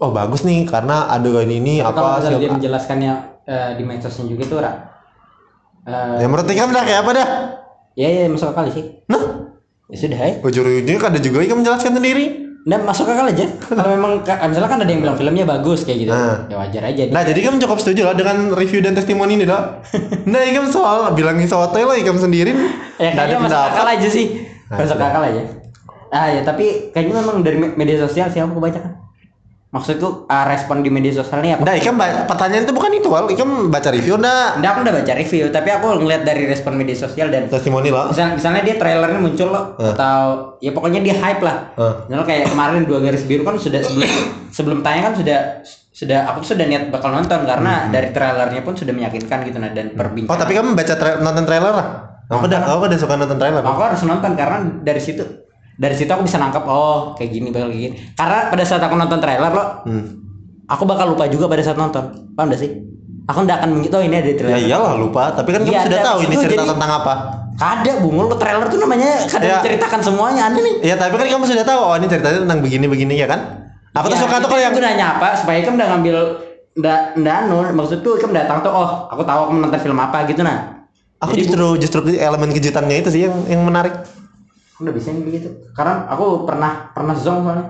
oh 0.01 0.09
bagus 0.09 0.41
nih 0.41 0.65
karena 0.65 1.05
adegan 1.13 1.45
ini 1.45 1.85
kalau 1.85 2.01
apa 2.01 2.25
misalnya 2.25 2.41
dia 2.41 2.49
menjelaskannya 2.51 3.13
eh, 3.45 3.71
di 3.77 3.85
medsosnya 3.85 4.25
juga 4.25 4.45
tuh, 4.49 4.59
Ra. 4.65 4.73
Eh, 5.85 6.17
ya 6.17 6.27
menurut 6.27 6.49
Ikam 6.49 6.71
dah 6.71 6.81
kayak 6.81 7.01
apa 7.05 7.11
dah 7.13 7.29
ya 7.93 8.09
ya 8.09 8.25
masuk 8.27 8.51
akal 8.51 8.67
sih. 8.69 9.05
nah 9.05 9.53
Ya 9.85 9.97
sudah 10.01 10.17
ya. 10.17 10.41
ujung-ujungnya 10.41 10.97
kan 10.97 11.13
ada 11.13 11.21
juga 11.21 11.45
Ikam 11.45 11.61
menjelaskan 11.61 11.95
sendiri 11.95 12.27
Nah, 12.65 12.81
masuk 12.81 13.05
akal 13.05 13.29
aja. 13.29 13.45
Kalau 13.69 13.93
memang 13.93 14.25
misalnya 14.25 14.65
kan 14.67 14.81
ada 14.81 14.89
yang 14.89 15.05
bilang 15.05 15.21
filmnya 15.21 15.45
bagus 15.45 15.85
kayak 15.85 16.01
gitu. 16.01 16.11
Nah. 16.11 16.49
Ya 16.49 16.57
wajar 16.57 16.83
aja. 16.89 17.03
nah 17.13 17.21
jadi 17.21 17.37
Ikam 17.37 17.61
cukup 17.61 17.77
setuju 17.77 18.09
lah 18.09 18.17
dengan 18.17 18.57
review 18.57 18.81
dan 18.81 18.97
testimoni 18.97 19.37
ini 19.37 19.45
dah 19.45 19.85
nah 20.33 20.41
Ikam 20.41 20.73
soal 20.73 21.13
bilangin 21.13 21.45
soto 21.45 21.77
lo 21.77 21.93
Ikam 21.93 22.17
sendiri 22.17 22.57
ya 22.97 23.13
kayaknya 23.13 23.37
masuk 23.37 23.53
pendapat 23.53 23.73
akal 23.77 23.87
aja 23.87 24.09
sih. 24.09 24.27
Nah, 24.73 24.81
Masuk 24.81 24.97
akal 24.97 25.23
aja. 25.23 25.43
Ah 26.09 26.33
ya, 26.33 26.41
tapi 26.41 26.89
kayaknya 26.89 27.21
memang 27.21 27.45
dari 27.45 27.61
me- 27.61 27.77
media 27.77 28.01
sosial 28.01 28.33
sih 28.33 28.41
aku 28.41 28.57
kebanyakan. 28.57 29.04
Maksudku 29.75 30.31
ah, 30.31 30.47
respon 30.47 30.81
di 30.81 30.89
media 30.89 31.11
sosialnya 31.11 31.59
apa? 31.59 31.67
Nah, 31.67 31.75
Ikam 31.75 31.99
pertanyaan 32.31 32.63
itu 32.63 32.71
bukan 32.71 32.95
itu, 32.95 33.09
Wal. 33.11 33.27
Ikam 33.27 33.69
baca 33.69 33.91
review 33.91 34.15
enggak? 34.15 34.63
Nggak, 34.63 34.71
aku 34.71 34.81
udah 34.81 34.95
baca 34.95 35.13
review, 35.13 35.45
tapi 35.51 35.69
aku 35.69 35.87
ngeliat 35.99 36.23
dari 36.23 36.47
respon 36.47 36.79
media 36.79 36.95
sosial 36.95 37.27
dan 37.27 37.51
Testimoni 37.51 37.91
lah. 37.91 38.07
misal, 38.07 38.39
misalnya 38.39 38.63
dia 38.63 38.79
trailernya 38.79 39.19
muncul 39.19 39.51
loh 39.51 39.75
Eh. 39.77 39.91
atau 39.91 40.19
ya 40.59 40.71
pokoknya 40.71 41.03
dia 41.03 41.19
hype 41.19 41.43
lah. 41.43 41.75
Eh. 41.75 41.95
Misalnya 42.07 42.23
kayak 42.25 42.45
kemarin 42.49 42.87
dua 42.87 43.03
garis 43.03 43.27
biru 43.27 43.43
kan 43.43 43.59
sudah 43.59 43.83
sebelum 43.83 44.11
sebelum 44.49 44.79
tayang 44.81 45.11
kan 45.11 45.15
sudah 45.19 45.39
sudah 45.91 46.19
aku 46.25 46.43
tuh 46.43 46.55
sudah 46.55 46.67
niat 46.67 46.91
bakal 46.91 47.11
nonton 47.11 47.43
karena 47.43 47.87
dari 47.89 48.11
trailernya 48.11 48.63
pun 48.63 48.75
sudah 48.75 48.91
meyakinkan 48.91 49.43
gitu 49.43 49.59
nah 49.59 49.71
dan 49.71 49.91
perbincangan. 49.91 50.31
Oh, 50.31 50.39
tapi 50.39 50.53
kamu 50.55 50.71
baca 50.73 50.95
tra- 50.95 51.19
nonton 51.19 51.45
trailer 51.45 51.75
lah? 51.75 51.87
Aku 52.25 52.47
udah, 52.47 52.61
aku 52.65 52.89
udah 52.89 52.97
suka 52.97 53.15
nonton 53.15 53.37
trailer. 53.37 53.61
aku 53.61 53.81
harus 53.83 54.01
nonton 54.01 54.33
karena 54.33 54.57
dari 54.81 54.97
situ 54.97 55.44
dari 55.75 55.93
situ 55.93 56.07
aku 56.09 56.23
bisa 56.23 56.37
nangkap 56.37 56.63
oh 56.65 57.13
kayak 57.15 57.31
gini 57.31 57.49
bakal 57.49 57.69
kayak 57.69 57.83
gini. 57.83 57.95
Karena 58.13 58.39
pada 58.47 58.63
saat 58.63 58.81
aku 58.81 58.95
nonton 58.95 59.19
trailer 59.19 59.51
loh, 59.51 59.69
Hmm. 59.83 60.05
aku 60.65 60.83
bakal 60.85 61.07
lupa 61.09 61.27
juga 61.27 61.47
pada 61.47 61.61
saat 61.61 61.75
nonton. 61.75 62.05
Paham 62.33 62.47
gak 62.49 62.59
sih? 62.59 62.71
Aku 63.25 63.41
nggak 63.41 63.57
akan 63.59 63.71
begitu 63.75 63.95
oh 63.95 64.03
ini 64.03 64.15
ada 64.15 64.25
di 64.25 64.33
Ya 64.33 64.39
trailer. 64.39 64.61
iyalah 64.61 64.95
lupa, 64.95 65.33
tapi 65.33 65.49
kan 65.51 65.61
kamu 65.61 65.73
Iya, 65.73 65.83
sudah 65.83 65.99
ada. 65.99 66.07
tahu 66.07 66.19
ini 66.21 66.29
Itu 66.31 66.43
cerita 66.43 66.61
jadi- 66.61 66.71
tentang 66.71 66.91
apa. 66.95 67.15
Kada 67.55 67.93
bungul 67.97 68.27
ke 68.29 68.37
trailer 68.37 68.67
tuh 68.67 68.79
namanya 68.79 69.11
kada 69.25 69.45
Ya. 69.45 69.55
menceritakan 69.57 70.01
semuanya 70.03 70.43
aneh 70.45 70.61
nih. 70.61 70.75
Iya, 70.85 70.95
tapi 70.97 71.15
kan 71.15 71.27
kamu 71.29 71.45
sudah 71.45 71.65
tahu 71.65 71.81
oh 71.81 71.95
ini 71.95 72.07
ceritanya 72.07 72.39
tentang 72.43 72.61
begini-begini 72.61 73.15
ya 73.15 73.25
kan? 73.25 73.41
Aku 73.95 74.07
tuh 74.09 74.19
Ya, 74.19 74.23
suka 74.27 74.35
tuh 74.35 74.39
itu 74.39 74.49
kalau 74.49 74.63
yang 74.63 74.75
gunanya 74.75 75.05
apa 75.15 75.29
supaya 75.35 75.59
kamu 75.61 75.75
udah 75.75 75.89
ngambil 75.89 76.17
ndak 76.75 77.01
ndak 77.15 77.37
anu 77.41 77.63
maksud 77.73 78.03
tuh 78.03 78.19
kamu 78.19 78.35
datang 78.37 78.59
tuh 78.59 78.69
oh 78.69 79.07
aku 79.07 79.23
tahu 79.23 79.41
kamu 79.47 79.59
nonton 79.63 79.81
film 79.81 79.95
apa 79.97 80.27
gitu 80.27 80.43
nah. 80.43 80.83
aku 81.17 81.31
Jadi 81.33 81.41
justru 81.47 81.67
justru 81.79 81.99
elemen 82.13 82.51
kejutannya 82.51 82.97
itu 82.99 83.09
sih 83.09 83.23
yang 83.25 83.35
yang 83.47 83.63
menarik. 83.63 83.95
Aku 84.75 84.85
udah 84.85 84.95
bisa 84.95 85.15
yang 85.15 85.23
begitu. 85.23 85.49
Karena 85.71 86.11
aku 86.11 86.43
pernah 86.43 86.91
pernah 86.91 87.15
zong 87.15 87.47
soalnya. 87.47 87.67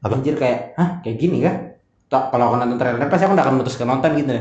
Apa? 0.00 0.16
Anjir 0.16 0.36
kayak, 0.40 0.76
hah 0.80 0.88
kayak 1.04 1.16
gini 1.20 1.44
kah? 1.44 1.76
Tak 2.08 2.32
kalau 2.32 2.52
aku 2.52 2.56
nonton 2.62 2.78
trailer 2.80 3.08
pasti 3.12 3.24
aku 3.28 3.32
nggak 3.36 3.46
akan 3.46 3.54
memutuskan 3.60 3.86
nonton 3.88 4.10
gitu. 4.16 4.32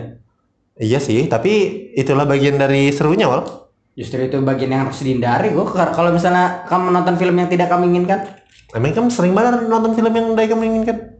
Iya 0.75 0.99
sih, 0.99 1.27
tapi 1.31 1.51
itulah 1.95 2.27
bagian 2.27 2.59
dari 2.59 2.91
serunya, 2.91 3.31
Wal. 3.31 3.65
Justru 3.95 4.27
itu 4.27 4.35
bagian 4.43 4.75
yang 4.75 4.81
harus 4.87 4.99
dihindari 4.99 5.55
gue 5.55 5.65
kalau 5.71 6.11
misalnya 6.11 6.67
kamu 6.67 6.91
nonton 6.91 7.15
film 7.15 7.31
yang 7.39 7.47
tidak 7.47 7.71
kamu 7.71 7.95
inginkan 7.95 8.27
Emang 8.75 8.91
kamu 8.91 9.07
sering 9.07 9.31
banget 9.31 9.71
nonton 9.71 9.95
film 9.95 10.11
yang 10.11 10.35
udah 10.35 10.43
kamu 10.51 10.63
inginkan? 10.67 11.15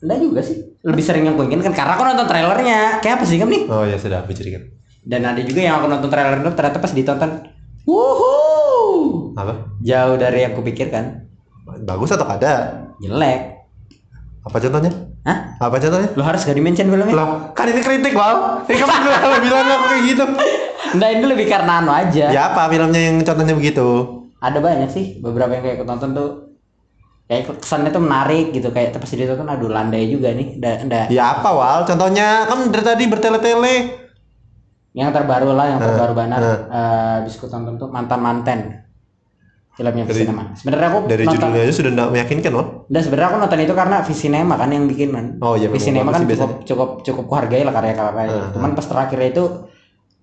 Enggak 0.00 0.18
juga 0.24 0.40
sih 0.40 0.64
lebih 0.80 1.04
sering 1.04 1.28
yang 1.28 1.36
gue 1.36 1.44
inginkan 1.44 1.76
karena 1.76 1.92
aku 1.92 2.08
nonton 2.08 2.24
trailernya 2.24 3.04
kayak 3.04 3.20
apa 3.20 3.24
sih 3.28 3.36
kamu 3.36 3.50
nih 3.52 3.62
Oh 3.68 3.84
ya 3.84 4.00
sudah, 4.00 4.24
aku 4.24 4.32
dan 5.06 5.22
ada 5.22 5.38
juga 5.44 5.60
yang 5.60 5.78
aku 5.78 5.86
nonton 5.92 6.08
trailer 6.08 6.40
itu 6.40 6.50
ternyata 6.56 6.78
pas 6.80 6.92
ditonton 6.96 7.30
wuhuu 7.84 8.45
Apa? 9.36 9.52
jauh 9.80 10.16
dari 10.16 10.42
yang 10.42 10.52
kupikirkan 10.52 11.28
Bagus 11.84 12.10
atau 12.10 12.24
ada? 12.24 12.86
jelek 12.98 13.58
Apa 14.42 14.56
contohnya? 14.56 14.92
Hah? 15.22 15.58
Apa 15.58 15.76
contohnya? 15.76 16.08
lo 16.14 16.22
harus 16.22 16.40
gak 16.40 16.54
dimention 16.54 16.86
filmnya 16.86 17.10
Lah, 17.10 17.50
kan 17.50 17.66
ini 17.66 17.82
kritik, 17.82 18.14
Wal. 18.14 18.62
Ini 18.64 18.78
kamu 18.78 18.94
bilang, 18.94 19.42
bilang 19.42 19.66
aku 19.66 19.84
kayak 19.90 20.02
gitu. 20.06 20.24
Enggak 20.94 21.10
ini 21.10 21.24
lebih 21.26 21.46
karena 21.46 21.72
anu 21.82 21.90
aja 21.90 22.30
Ya 22.30 22.42
apa 22.48 22.70
filmnya 22.70 23.00
yang 23.02 23.18
contohnya 23.20 23.52
begitu? 23.52 23.86
ada 24.36 24.62
banyak 24.62 24.86
sih 24.88 25.18
beberapa 25.18 25.50
yang 25.50 25.64
kayak 25.64 25.76
aku 25.76 25.84
tonton 25.84 26.10
tuh 26.12 26.28
kayak 27.26 27.58
kesannya 27.58 27.90
tuh 27.90 27.98
menarik 27.98 28.54
gitu 28.54 28.70
kayak 28.70 28.94
pas 28.94 29.10
ditonton 29.10 29.48
aduh 29.48 29.66
landai 29.66 30.06
juga 30.06 30.30
nih 30.30 30.62
nda, 30.62 30.72
nda. 30.86 31.02
Ya 31.10 31.34
apa, 31.34 31.50
Wal? 31.50 31.82
Contohnya 31.82 32.46
kan 32.46 32.70
dari 32.70 32.84
tadi 32.86 33.04
bertele-tele. 33.04 33.76
yang 34.94 35.10
terbaru 35.10 35.50
lah 35.52 35.66
yang 35.68 35.80
Eh, 35.82 35.84
terbaru 35.84 36.12
banget 36.14 36.38
eh. 36.38 36.58
eh 36.70 37.16
bisa 37.26 37.36
ku 37.36 37.50
tonton 37.50 37.76
tuh 37.76 37.90
mantan 37.90 38.20
manten 38.22 38.60
filmnya 39.76 40.08
Dari- 40.08 40.24
Visinema 40.24 40.42
sebenarnya 40.56 40.88
aku 40.88 40.98
Dari 41.04 41.22
nonton 41.22 41.36
judulnya 41.36 41.60
aja 41.62 41.74
sudah 41.76 41.90
tidak 41.92 42.08
meyakinkan, 42.08 42.52
Wal. 42.56 42.66
Dan 42.88 43.00
sebenarnya 43.04 43.28
aku 43.28 43.38
nonton 43.44 43.58
itu 43.60 43.74
karena 43.76 43.96
Visinema 44.00 44.54
kan 44.56 44.70
yang 44.72 44.84
bikin 44.88 45.08
kan. 45.12 45.26
Oh, 45.44 45.54
iya, 45.54 45.68
Visinema 45.68 46.10
kan 46.10 46.24
sih 46.24 46.32
cukup 46.32 46.50
cukup 46.64 46.90
cukup 47.04 47.24
kuhargai 47.28 47.62
lah 47.62 47.74
karya-karya. 47.76 48.24
Ah, 48.24 48.48
Cuman 48.56 48.72
pas 48.72 48.86
terakhirnya 48.88 49.28
itu 49.36 49.44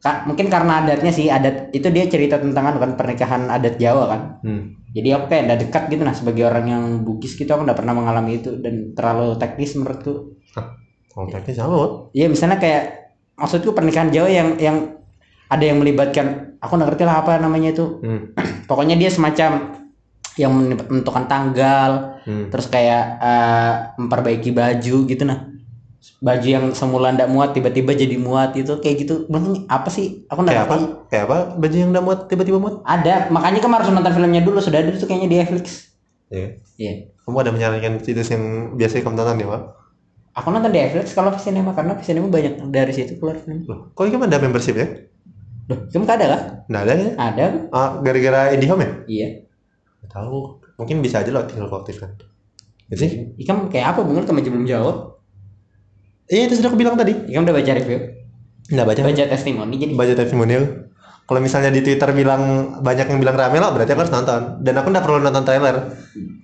Kak, 0.03 0.27
mungkin 0.27 0.51
karena 0.51 0.83
adatnya 0.83 1.15
sih 1.15 1.31
adat 1.31 1.71
itu 1.71 1.87
dia 1.87 2.03
cerita 2.11 2.35
tentang 2.35 2.75
kan 2.75 2.91
pernikahan 2.99 3.47
adat 3.47 3.79
Jawa 3.79 4.11
kan. 4.11 4.21
Hmm. 4.43 4.75
Jadi 4.91 5.15
aku 5.15 5.31
kayak 5.31 5.43
udah 5.47 5.57
dekat 5.63 5.83
gitu 5.95 6.03
nah 6.03 6.11
sebagai 6.11 6.43
orang 6.43 6.65
yang 6.67 6.83
Bugis 7.07 7.39
gitu 7.39 7.47
aku 7.47 7.63
udah 7.63 7.71
pernah 7.71 7.95
mengalami 7.95 8.43
itu 8.43 8.59
dan 8.59 8.91
terlalu 8.91 9.39
teknis 9.39 9.79
menurutku. 9.79 10.35
Kontaknya 11.13 11.55
sama, 11.55 11.73
Wal. 11.79 11.91
Iya 12.11 12.27
misalnya 12.27 12.59
kayak 12.59 13.15
maksudku 13.39 13.71
pernikahan 13.71 14.11
Jawa 14.11 14.27
yang 14.27 14.49
yang 14.59 14.77
ada 15.53 15.63
yang 15.63 15.77
melibatkan 15.77 16.57
aku 16.57 16.73
nggak 16.73 16.89
ngerti 16.89 17.03
lah 17.05 17.21
apa 17.21 17.37
namanya 17.37 17.69
itu. 17.71 18.01
Hmm. 18.01 18.33
Pokoknya 18.69 18.97
dia 18.97 19.07
semacam 19.07 19.77
yang 20.33 20.49
menentukan 20.49 21.29
tanggal, 21.29 21.91
Hmm. 22.23 22.47
terus 22.47 22.71
kayak 22.71 23.19
eh, 23.19 23.71
memperbaiki 23.99 24.55
baju 24.55 24.95
gitu 25.03 25.23
nah 25.27 25.43
baju 26.23 26.47
yang 26.47 26.65
semula 26.71 27.11
ndak 27.11 27.27
muat 27.27 27.51
tiba-tiba 27.51 27.91
jadi 27.91 28.15
muat 28.15 28.55
itu 28.55 28.79
kayak 28.79 28.95
gitu 29.03 29.27
Bang, 29.27 29.67
apa 29.67 29.91
sih 29.91 30.23
aku 30.31 30.39
nggak 30.39 30.63
apa? 30.63 30.75
Kayak 31.11 31.23
apa? 31.27 31.37
Baju 31.59 31.75
yang 31.75 31.91
udah 31.91 31.99
muat 31.99 32.19
tiba-tiba 32.27 32.63
muat? 32.63 32.79
ada 32.83 33.27
makanya 33.27 33.59
kamu 33.59 33.75
harus 33.75 33.91
nonton 33.91 34.13
filmnya 34.15 34.39
dulu 34.39 34.59
sudah 34.59 34.79
ada 34.79 34.95
tuh 34.95 35.03
kayaknya 35.03 35.27
di 35.27 35.37
Netflix 35.37 35.65
Iya. 36.31 36.47
iya 36.79 36.93
Kamu 37.21 37.35
ada 37.37 37.51
menyarankan 37.51 37.99
situs 37.99 38.31
yang 38.31 38.43
biasa 38.73 39.03
kamu 39.03 39.19
tonton 39.19 39.37
ya, 39.37 39.47
Wal? 39.51 39.61
aku 40.31 40.47
nonton 40.47 40.71
di 40.71 40.79
Netflix 40.79 41.05
kalau 41.11 41.29
Visinema 41.35 41.71
karena 41.75 41.93
Visinema 41.93 42.27
banyak 42.27 42.53
dari 42.67 42.93
situ 42.95 43.19
keluar 43.19 43.35
film 43.35 43.67
Loh, 43.67 43.91
kok 43.91 44.07
kamu 44.07 44.31
ada 44.31 44.39
membership 44.39 44.79
ya? 44.79 44.87
Loh 45.63 45.80
kamu 45.88 46.04
ada 46.06 46.26
kah 46.28 46.41
Nggak 46.67 46.82
ada 46.82 46.93
ya? 46.93 47.10
ada 47.15 47.45
Ah, 47.71 47.89
gara-gara 47.99 48.41
IndiHome 48.52 48.82
ya? 48.82 48.89
iya 49.08 49.28
Nggak 49.99 50.12
tahu. 50.12 50.60
Mungkin 50.76 50.99
bisa 50.99 51.21
aja 51.21 51.30
loh 51.30 51.43
tinggal 51.45 51.67
kau 51.67 51.80
aktifkan. 51.80 52.12
Ya 52.88 52.95
sih? 52.95 53.32
Ikam 53.36 53.67
kayak 53.67 53.95
apa 53.95 54.04
kamu 54.04 54.23
aja 54.23 54.49
belum 54.49 54.65
jawab 54.65 54.97
Iya, 56.26 56.47
itu 56.47 56.60
sudah 56.60 56.69
aku 56.69 56.78
bilang 56.78 56.95
tadi. 56.95 57.13
Ikam 57.28 57.43
udah 57.43 57.56
baca 57.56 57.71
review 57.73 57.99
Nggak 58.71 58.86
baca. 58.86 58.99
baca 59.04 59.23
testimoni 59.28 59.76
jadi 59.76 59.91
baca 59.93 60.13
testimonial 60.15 60.63
kalau 61.23 61.39
misalnya 61.39 61.71
di 61.71 61.80
Twitter 61.80 62.12
bilang 62.12 62.41
banyak 62.80 63.08
yang 63.08 63.19
bilang 63.19 63.36
rame 63.36 63.56
lah 63.56 63.71
berarti 63.71 63.91
aku 63.91 64.04
harus 64.04 64.12
nonton 64.12 64.60
dan 64.60 64.73
aku 64.76 64.88
nggak 64.91 65.04
perlu 65.04 65.19
nonton 65.19 65.43
trailer 65.43 65.76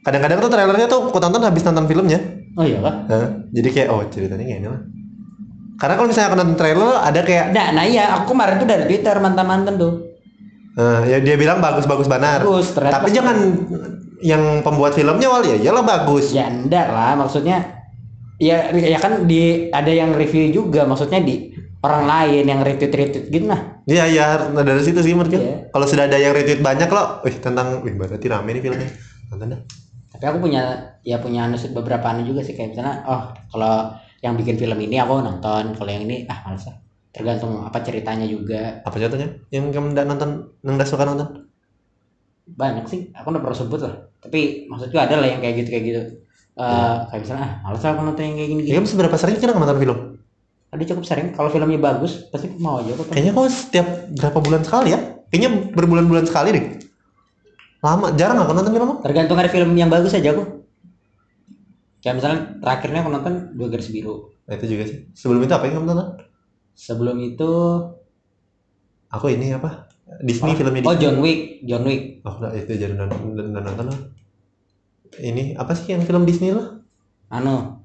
kadang-kadang 0.03 0.39
tuh 0.39 0.47
trailernya 0.47 0.87
tuh 0.87 0.99
aku 1.03 1.19
tonton 1.19 1.43
habis 1.43 1.63
nonton 1.63 1.83
filmnya 1.83 2.19
oh 2.55 2.63
iya 2.63 2.79
kah 2.79 2.95
Hah? 3.07 3.27
jadi 3.51 3.67
kayak 3.71 3.87
oh 3.91 4.03
ceritanya 4.07 4.43
kayak 4.43 4.59
ini 4.63 4.67
lah 4.71 4.79
karena 5.79 5.93
kalau 5.95 6.07
misalnya 6.11 6.27
aku 6.29 6.37
nonton 6.37 6.57
trailer 6.59 6.93
ada 6.99 7.19
kayak 7.23 7.45
nah, 7.55 7.67
nah 7.71 7.83
iya 7.87 8.19
aku 8.19 8.35
kemarin 8.35 8.59
tuh 8.59 8.67
dari 8.67 8.83
Twitter 8.85 9.15
mantan-mantan 9.17 9.79
tuh 9.79 9.93
eh, 10.75 11.01
ya 11.09 11.17
dia 11.23 11.35
bilang 11.39 11.63
bagus-bagus 11.63 12.11
banar 12.11 12.43
Bagus, 12.43 12.75
ternyata 12.75 12.95
tapi 12.99 13.09
jangan 13.15 13.37
yang 14.19 14.59
pembuat 14.61 14.93
filmnya 14.93 15.31
wal 15.31 15.43
ya 15.47 15.55
iyalah 15.55 15.83
bagus 15.87 16.35
ya 16.35 16.51
enggak 16.51 16.91
lah 16.91 17.15
maksudnya 17.15 17.87
ya 18.35 18.75
ya 18.75 18.99
kan 18.99 19.23
di 19.23 19.71
ada 19.71 19.91
yang 19.91 20.11
review 20.11 20.51
juga 20.51 20.83
maksudnya 20.83 21.23
di 21.23 21.55
orang 21.79 22.03
lain 22.03 22.43
yang 22.43 22.59
retweet 22.59 22.91
retweet 22.91 23.25
gitu 23.31 23.47
nah 23.47 23.79
Iya 23.89 24.05
iya 24.05 24.25
nah, 24.53 24.61
dari 24.61 24.85
situ 24.85 25.01
sih 25.01 25.17
menurut. 25.17 25.33
Iya. 25.33 25.73
Kalau 25.73 25.85
sudah 25.89 26.05
ada 26.05 26.13
yang 26.21 26.37
retweet 26.37 26.61
banyak 26.61 26.85
loh, 26.93 27.25
wih 27.25 27.33
tentang 27.41 27.81
wih 27.81 27.97
berarti 27.97 28.29
rame 28.29 28.53
nih 28.53 28.61
filmnya. 28.61 28.89
Nonton 29.33 29.57
dah. 29.57 29.61
tapi 30.09 30.35
aku 30.35 30.51
punya 30.51 30.61
ya 30.99 31.15
punya 31.23 31.47
anu 31.47 31.55
beberapa 31.71 32.11
anu 32.11 32.27
juga 32.27 32.43
sih 32.43 32.51
kayak 32.51 32.75
misalnya 32.75 33.07
oh 33.07 33.31
kalau 33.55 33.95
yang 34.25 34.33
bikin 34.39 34.55
film 34.59 34.77
ini 34.79 34.95
aku 34.99 35.13
nonton 35.23 35.63
kalau 35.77 35.89
yang 35.91 36.03
ini 36.07 36.27
ah 36.31 36.39
males 36.47 36.67
ah 36.71 36.75
tergantung 37.09 37.65
apa 37.65 37.79
ceritanya 37.81 38.25
juga 38.29 38.79
Apa 38.85 38.95
contohnya? 39.01 39.29
Yang 39.49 39.73
kamu 39.73 39.87
nggak 39.97 40.05
nonton, 40.05 40.29
yang 40.61 40.73
nggak 40.77 40.89
suka 40.89 41.03
nonton? 41.09 41.27
banyak 42.49 42.85
sih 42.89 43.01
aku 43.13 43.29
udah 43.29 43.41
pernah 43.45 43.57
sebut 43.57 43.79
lah 43.85 43.93
tapi 44.19 44.65
maksudku 44.65 44.97
ada 44.97 45.21
lah 45.21 45.27
yang 45.29 45.41
kayak 45.43 45.55
gitu 45.65 45.69
kayak 45.73 45.85
gitu 45.89 46.01
Eh, 46.59 46.95
kayak 47.07 47.21
misalnya 47.23 47.43
ah 47.47 47.51
males 47.63 47.79
aku 47.87 48.01
nonton 48.03 48.23
yang 48.25 48.35
kayak 48.35 48.49
gini 48.51 48.61
Ya, 48.61 48.65
gini 48.67 48.77
kamu 48.83 48.87
seberapa 48.91 49.15
sering 49.15 49.35
kira 49.39 49.55
nonton 49.55 49.79
film? 49.79 49.97
ada 50.69 50.83
cukup 50.85 51.03
sering 51.07 51.27
kalau 51.31 51.49
filmnya 51.49 51.79
bagus 51.79 52.27
pasti 52.29 52.51
mau 52.59 52.77
aja 52.83 52.91
aku 52.93 53.09
Kayaknya 53.09 53.31
kau 53.31 53.47
setiap 53.47 53.87
berapa 54.19 54.37
bulan 54.43 54.61
sekali 54.67 54.91
ya? 54.91 54.99
Kayaknya 55.31 55.49
berbulan-bulan 55.71 56.25
sekali 56.27 56.49
deh. 56.51 56.63
Lama, 57.79 58.11
jarang 58.19 58.43
aku 58.43 58.51
nonton 58.51 58.73
film. 58.75 58.89
tergantung 58.99 59.39
ada 59.39 59.47
film 59.47 59.71
yang 59.73 59.87
bagus 59.87 60.11
aja 60.11 60.35
aku 60.35 60.58
kayak 61.99 62.15
misalnya 62.15 62.39
terakhirnya 62.57 62.99
aku 63.01 63.09
nonton 63.11 63.33
dua 63.53 63.67
garis 63.67 63.89
biru 63.89 64.31
Nah, 64.43 64.57
itu 64.57 64.65
juga 64.65 64.83
sih. 64.83 65.05
Sebelum 65.13 65.45
itu 65.45 65.53
apa 65.53 65.65
yang 65.65 65.75
kamu 65.77 65.87
tonton? 65.89 66.09
sebelum 66.73 67.17
itu 67.21 67.49
Aku 69.09 69.25
ini 69.27 69.51
apa? 69.51 69.89
Disney 70.21 70.53
filmnya 70.53 70.81
oh 70.81 70.89
Disney. 70.89 71.01
John 71.01 71.17
Wick 71.21 71.39
John 71.63 71.83
Wick 71.85 72.01
Oh, 72.21 72.33
enggak, 72.37 72.51
itu 72.57 72.71
jangan 72.77 73.05
nonton, 73.05 73.19
nonton, 73.37 73.61
nonton 73.61 73.85
lah. 73.89 73.99
Ini 75.15 75.53
apa 75.53 75.73
sih 75.73 75.93
yang 75.93 76.01
film 76.01 76.25
Disney 76.25 76.49
lo? 76.49 76.81
anu 77.29 77.77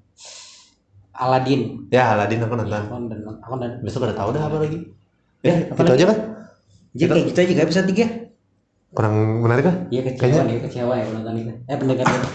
Aladdin 1.14 1.84
Ya, 1.88 2.16
Aladdin 2.16 2.40
aku 2.40 2.54
nonton. 2.54 2.72
aku 2.74 2.94
udah 2.96 3.18
aku 3.40 3.52
udah 3.56 3.68
Besok 3.80 4.08
udah 4.08 4.16
tahu 4.16 4.28
dah 4.32 4.42
apa 4.42 4.56
lagi. 4.58 4.78
Ya, 5.40 5.52
Ya, 5.52 5.56
apa 5.68 5.80
itu 5.80 5.84
lagi? 5.84 5.94
aja 5.94 6.06
kan? 6.06 6.18
jadi 6.94 7.10
kayak 7.10 7.26
gitu 7.28 7.38
aja 7.40 7.52
gak 7.52 7.66
episode 7.66 7.86
3 7.90 8.94
Kurang 8.94 9.14
menarik 9.42 9.64
kan? 9.66 9.76
iya 9.90 10.00
kecewa 10.00 10.46
ya 10.46 10.58
kecewa 10.62 10.92
ya 10.94 11.04
penonton 11.04 11.34
itu 11.36 11.52
eh 11.66 11.76
pendengar 11.76 12.06
itu 12.06 12.28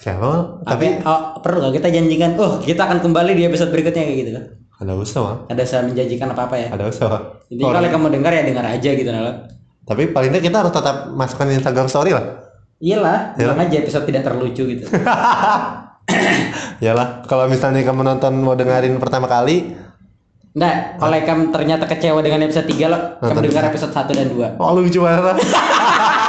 Siapa? 0.00 0.64
tapi 0.64 1.04
oh, 1.04 1.36
perlu 1.44 1.68
gak 1.68 1.76
kita 1.76 1.88
janjikan 1.92 2.32
oh 2.40 2.56
kita 2.64 2.88
akan 2.88 3.04
kembali 3.04 3.36
di 3.36 3.44
episode 3.44 3.68
berikutnya 3.68 4.00
kayak 4.08 4.18
gitu 4.24 4.30
kan 4.32 4.44
ada 4.80 4.96
usah, 4.96 5.20
Mal. 5.20 5.36
ada 5.52 5.62
saya 5.68 5.84
menjanjikan 5.84 6.32
apa 6.32 6.48
apa 6.48 6.56
ya 6.56 6.68
Ada 6.72 6.88
usah. 6.88 7.08
Jadi 7.52 7.60
kalau 7.60 7.84
kamu 7.84 8.06
dengar 8.16 8.32
ya 8.32 8.42
dengar 8.48 8.64
aja 8.64 8.90
gitu 8.96 9.12
nah 9.12 9.44
Tapi 9.84 10.08
paling 10.08 10.32
tidak 10.32 10.48
kita 10.48 10.56
harus 10.64 10.72
tetap 10.72 10.96
masukkan 11.12 11.52
Instagram 11.52 11.86
story 11.92 12.16
lah. 12.16 12.24
iyalah 12.80 13.36
Iyalah. 13.36 13.60
bilang 13.60 13.60
aja 13.60 13.76
episode 13.76 14.08
tidak 14.08 14.24
terlucu 14.24 14.62
gitu 14.64 14.88
Yalah, 16.84 17.28
kalau 17.28 17.44
misalnya 17.44 17.84
kamu 17.84 18.02
nonton 18.02 18.40
mau 18.40 18.56
dengerin 18.56 18.96
pertama 18.96 19.28
kali, 19.28 19.76
Nggak, 20.56 20.98
kalau 20.98 21.14
kamu 21.22 21.42
ternyata 21.54 21.84
kecewa 21.86 22.24
dengan 22.24 22.40
episode 22.48 22.66
3 22.66 22.90
lo, 22.90 22.98
kamu 23.20 23.52
dengar 23.52 23.68
episode 23.68 23.92
1 23.92 24.16
dan 24.16 24.26
2 24.32 24.58
oh 24.58 24.70
lucu 24.80 24.98
banget. 25.04 25.36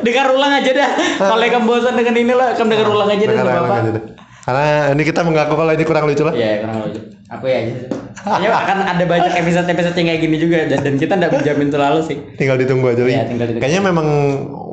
Dengar 0.00 0.26
ulang 0.32 0.52
aja 0.56 0.70
dah 0.72 0.90
Kalau 1.30 1.44
kamu 1.44 1.64
bosan 1.66 1.94
dengan 1.96 2.14
ini 2.16 2.32
lo, 2.32 2.46
kamu 2.56 2.68
dengar 2.72 2.88
ulang 2.88 3.10
aja 3.12 3.24
dah 3.24 3.34
Dengar 3.36 3.60
ulang 3.62 3.78
aja 3.80 3.90
deh. 3.92 4.04
Karena 4.40 4.64
ini 4.96 5.02
kita 5.04 5.20
mengaku 5.22 5.52
kalau 5.52 5.72
ini 5.76 5.84
kurang 5.84 6.04
lucu 6.08 6.22
lah. 6.24 6.34
Iya, 6.34 6.64
kurang 6.64 6.76
lucu 6.88 7.00
Aku 7.30 7.44
ya 7.46 7.56
aja 7.62 7.72
Kayaknya 8.20 8.50
akan 8.52 8.78
ada 8.84 9.04
banyak 9.06 9.32
episode-episode 9.38 9.96
yang 9.96 10.08
kayak 10.12 10.20
gini 10.20 10.36
juga 10.36 10.58
Dan, 10.66 10.78
dan 10.82 10.94
kita 10.98 11.12
nggak 11.16 11.30
menjamin 11.30 11.68
terlalu 11.70 12.00
sih 12.04 12.16
Tinggal 12.36 12.56
ditunggu 12.58 12.86
aja. 12.92 13.02
Iya, 13.06 13.22
tinggal 13.28 13.46
ditunggu. 13.48 13.62
Kayaknya 13.64 13.82
memang 13.84 14.06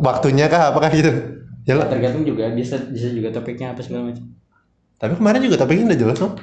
waktunya 0.02 0.46
kah 0.52 0.72
apakah 0.74 0.90
gitu? 0.92 1.12
Ya 1.68 1.76
lah. 1.76 1.92
Tergantung 1.92 2.24
juga, 2.24 2.48
bisa 2.56 2.80
bisa 2.80 3.12
juga 3.12 3.28
topiknya 3.36 3.76
apa 3.76 3.84
segala 3.84 4.10
macam 4.10 4.24
Tapi 4.98 5.14
kemarin 5.20 5.40
juga 5.44 5.60
topiknya 5.60 5.94
udah 5.94 6.00
jelas 6.00 6.18
loh. 6.24 6.34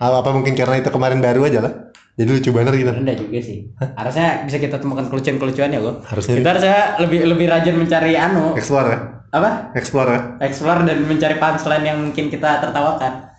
Apa, 0.00 0.24
apa 0.24 0.30
mungkin 0.32 0.56
karena 0.56 0.80
itu 0.80 0.88
kemarin 0.88 1.20
baru 1.20 1.44
aja 1.44 1.60
lah. 1.60 1.89
Jadi 2.20 2.28
lucu 2.36 2.50
banget 2.52 2.72
gitu. 2.84 2.92
Rendah 2.92 3.16
juga 3.16 3.38
sih 3.40 3.58
Harusnya 3.96 4.44
bisa 4.44 4.60
kita 4.60 4.76
temukan 4.76 5.08
kelucuan-kelucuan 5.08 5.72
ya 5.72 5.80
kok 5.80 5.96
Harusnya 6.04 6.34
Kita 6.36 6.48
harusnya 6.52 6.78
lebih 7.00 7.20
lebih 7.24 7.46
rajin 7.48 7.74
mencari 7.80 8.12
anu 8.20 8.52
explore 8.52 8.88
ya. 8.92 8.98
Apa? 9.32 9.72
Explore 9.72 10.10
ya. 10.12 10.20
Explore 10.44 10.84
dan 10.84 11.00
mencari 11.08 11.40
punchline 11.40 11.84
yang 11.88 11.98
mungkin 12.04 12.28
kita 12.28 12.60
tertawakan 12.60 13.30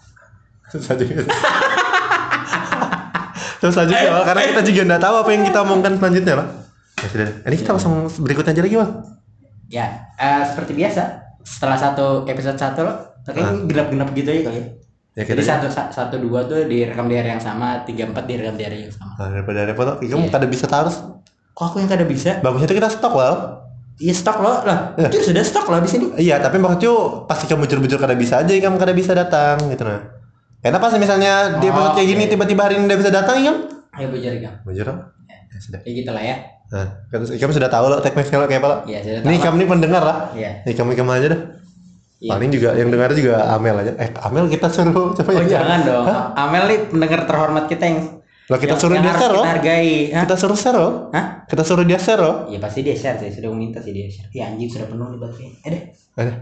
Susah 0.71 0.95
juga. 0.95 1.27
Susah 3.61 3.83
juga 3.85 4.07
Wal, 4.09 4.23
karena 4.23 4.41
kita 4.55 4.61
juga 4.65 4.81
nggak 4.87 5.01
tahu 5.03 5.15
apa 5.21 5.29
yang 5.35 5.43
kita 5.45 5.59
omongkan 5.61 5.93
selanjutnya 5.99 6.33
lah. 6.39 6.47
Ya 6.97 7.07
sudah. 7.11 7.29
Ini 7.45 7.55
kita 7.59 7.69
langsung 7.75 7.93
berikutnya 8.23 8.55
aja 8.55 8.63
lagi 8.63 8.75
Wal. 8.79 8.89
Ya, 9.67 9.85
eh, 10.15 10.43
seperti 10.47 10.71
biasa. 10.73 11.03
Setelah 11.43 11.77
satu 11.77 12.23
episode 12.25 12.57
satu 12.57 12.87
lo, 12.87 12.93
kayaknya 13.27 13.67
genap-genap 13.67 14.09
gitu 14.15 14.29
aja 14.31 14.41
kali. 14.47 14.61
Ya 15.11 15.27
Jadi 15.27 15.43
kita. 15.43 15.59
satu 15.59 15.67
sa- 15.67 15.91
satu 15.91 16.15
dua 16.17 16.47
tuh 16.47 16.63
direkam 16.65 17.05
di 17.05 17.19
hari 17.19 17.29
yang 17.29 17.43
sama, 17.43 17.83
tiga 17.83 18.07
empat 18.07 18.23
direkam 18.23 18.55
di 18.55 18.63
hari 18.63 18.87
yang 18.87 18.93
sama. 18.93 19.11
Nah, 19.19 19.27
daripada 19.29 19.67
repot, 19.67 19.87
kamu 19.99 20.07
Iya. 20.23 20.31
kada 20.31 20.47
bisa 20.47 20.65
terus. 20.65 21.03
Kok 21.51 21.63
aku 21.65 21.77
yang 21.77 21.91
kada 21.91 22.07
bisa? 22.07 22.39
Bagusnya 22.39 22.63
tuh 22.65 22.77
kita 22.79 22.89
stok 22.89 23.11
Wal. 23.11 23.35
Iya 23.99 24.13
stok 24.15 24.37
lo 24.39 24.63
lah. 24.63 24.95
Iya. 24.95 25.07
Itu 25.11 25.29
sudah 25.29 25.43
stok 25.43 25.67
lo 25.67 25.77
di 25.77 25.85
sini. 25.85 26.05
Iya, 26.17 26.39
tapi 26.39 26.57
maksudnya 26.57 26.89
pasti 27.27 27.45
kamu 27.45 27.67
bujur-bujur 27.67 27.99
kada 27.99 28.15
bisa 28.15 28.39
aja, 28.39 28.49
kamu 28.49 28.79
kada 28.79 28.95
bisa 28.95 29.11
datang 29.11 29.61
gitu 29.67 29.83
nah. 29.83 29.99
Karena 30.57 30.79
pas 30.79 30.89
misalnya 30.95 31.53
Oh, 31.53 31.61
episode 31.61 31.93
kayak 31.93 32.07
gini 32.07 32.23
oke. 32.25 32.31
tiba-tiba 32.31 32.61
hari 32.63 32.73
ini 32.77 32.85
udah 32.87 32.97
bisa 32.97 33.11
datang, 33.11 33.35
ya? 33.41 33.53
Ayo 33.91 34.07
bujur 34.09 34.31
kan. 34.39 34.53
Bujur 34.63 34.85
dong. 34.85 34.99
Ya 35.27 35.57
sudah. 35.59 35.79
Ya 35.83 35.91
gitu 35.91 36.09
lah 36.09 36.23
ya. 36.23 36.35
Nah, 36.71 36.87
kamu 37.11 37.51
sudah 37.51 37.67
tahu 37.67 37.85
loh 37.91 37.99
teknik 37.99 38.31
kalau 38.31 38.47
kayak 38.47 38.63
apa 38.63 38.67
lo. 38.69 38.77
Iya 38.87 38.99
sudah 39.03 39.19
Nih 39.27 39.37
kamu 39.37 39.55
nih 39.59 39.67
pendengar 39.69 40.01
lah. 40.01 40.17
Iya. 40.31 40.51
Nih 40.63 40.73
kamu 40.73 40.95
kamu 40.95 41.11
aja 41.11 41.27
dah. 41.27 41.41
Iya. 42.21 42.31
Paling 42.31 42.49
juga 42.53 42.69
yang 42.77 42.87
dengar 42.87 43.09
juga 43.11 43.49
Amel 43.49 43.75
aja. 43.75 43.91
Eh 43.97 44.13
Amel 44.21 44.45
kita 44.45 44.69
suruh 44.69 44.93
coba 45.11 45.29
Oh 45.31 45.41
ya. 45.41 45.57
jangan 45.57 45.79
dong. 45.81 46.05
Amel 46.37 46.63
nih 46.69 46.79
pendengar 46.87 47.25
terhormat 47.25 47.65
kita 47.65 47.83
yang 47.83 47.99
Lah 48.45 48.57
kita 48.57 48.67
yang- 48.69 48.77
suruh 48.77 48.93
yang 48.93 49.03
dia 49.03 49.15
share 49.15 49.31
loh. 49.31 49.41
Kita 49.41 49.53
hargai. 49.57 49.91
Hah? 50.11 50.21
Kita 50.21 50.35
suruh 50.37 50.53
share 50.55 50.77
loh. 50.77 50.93
Hah? 51.09 51.25
Kita 51.43 51.63
suruh 51.65 51.81
dia 51.81 51.97
share 51.97 52.21
loh. 52.21 52.35
Iya 52.45 52.59
pasti 52.59 52.79
dia 52.81 52.93
share 52.93 53.17
sih. 53.17 53.31
Sudah 53.31 53.49
minta 53.51 53.81
sih 53.81 53.89
dia 53.89 54.05
share. 54.05 54.29
Ya 54.29 54.45
anjing 54.47 54.69
sudah 54.69 54.85
penuh 54.85 55.07
nih 55.07 55.17
berarti. 55.17 55.43
Eh 55.65 55.69
deh. 55.71 55.81
Ada. 56.15 56.33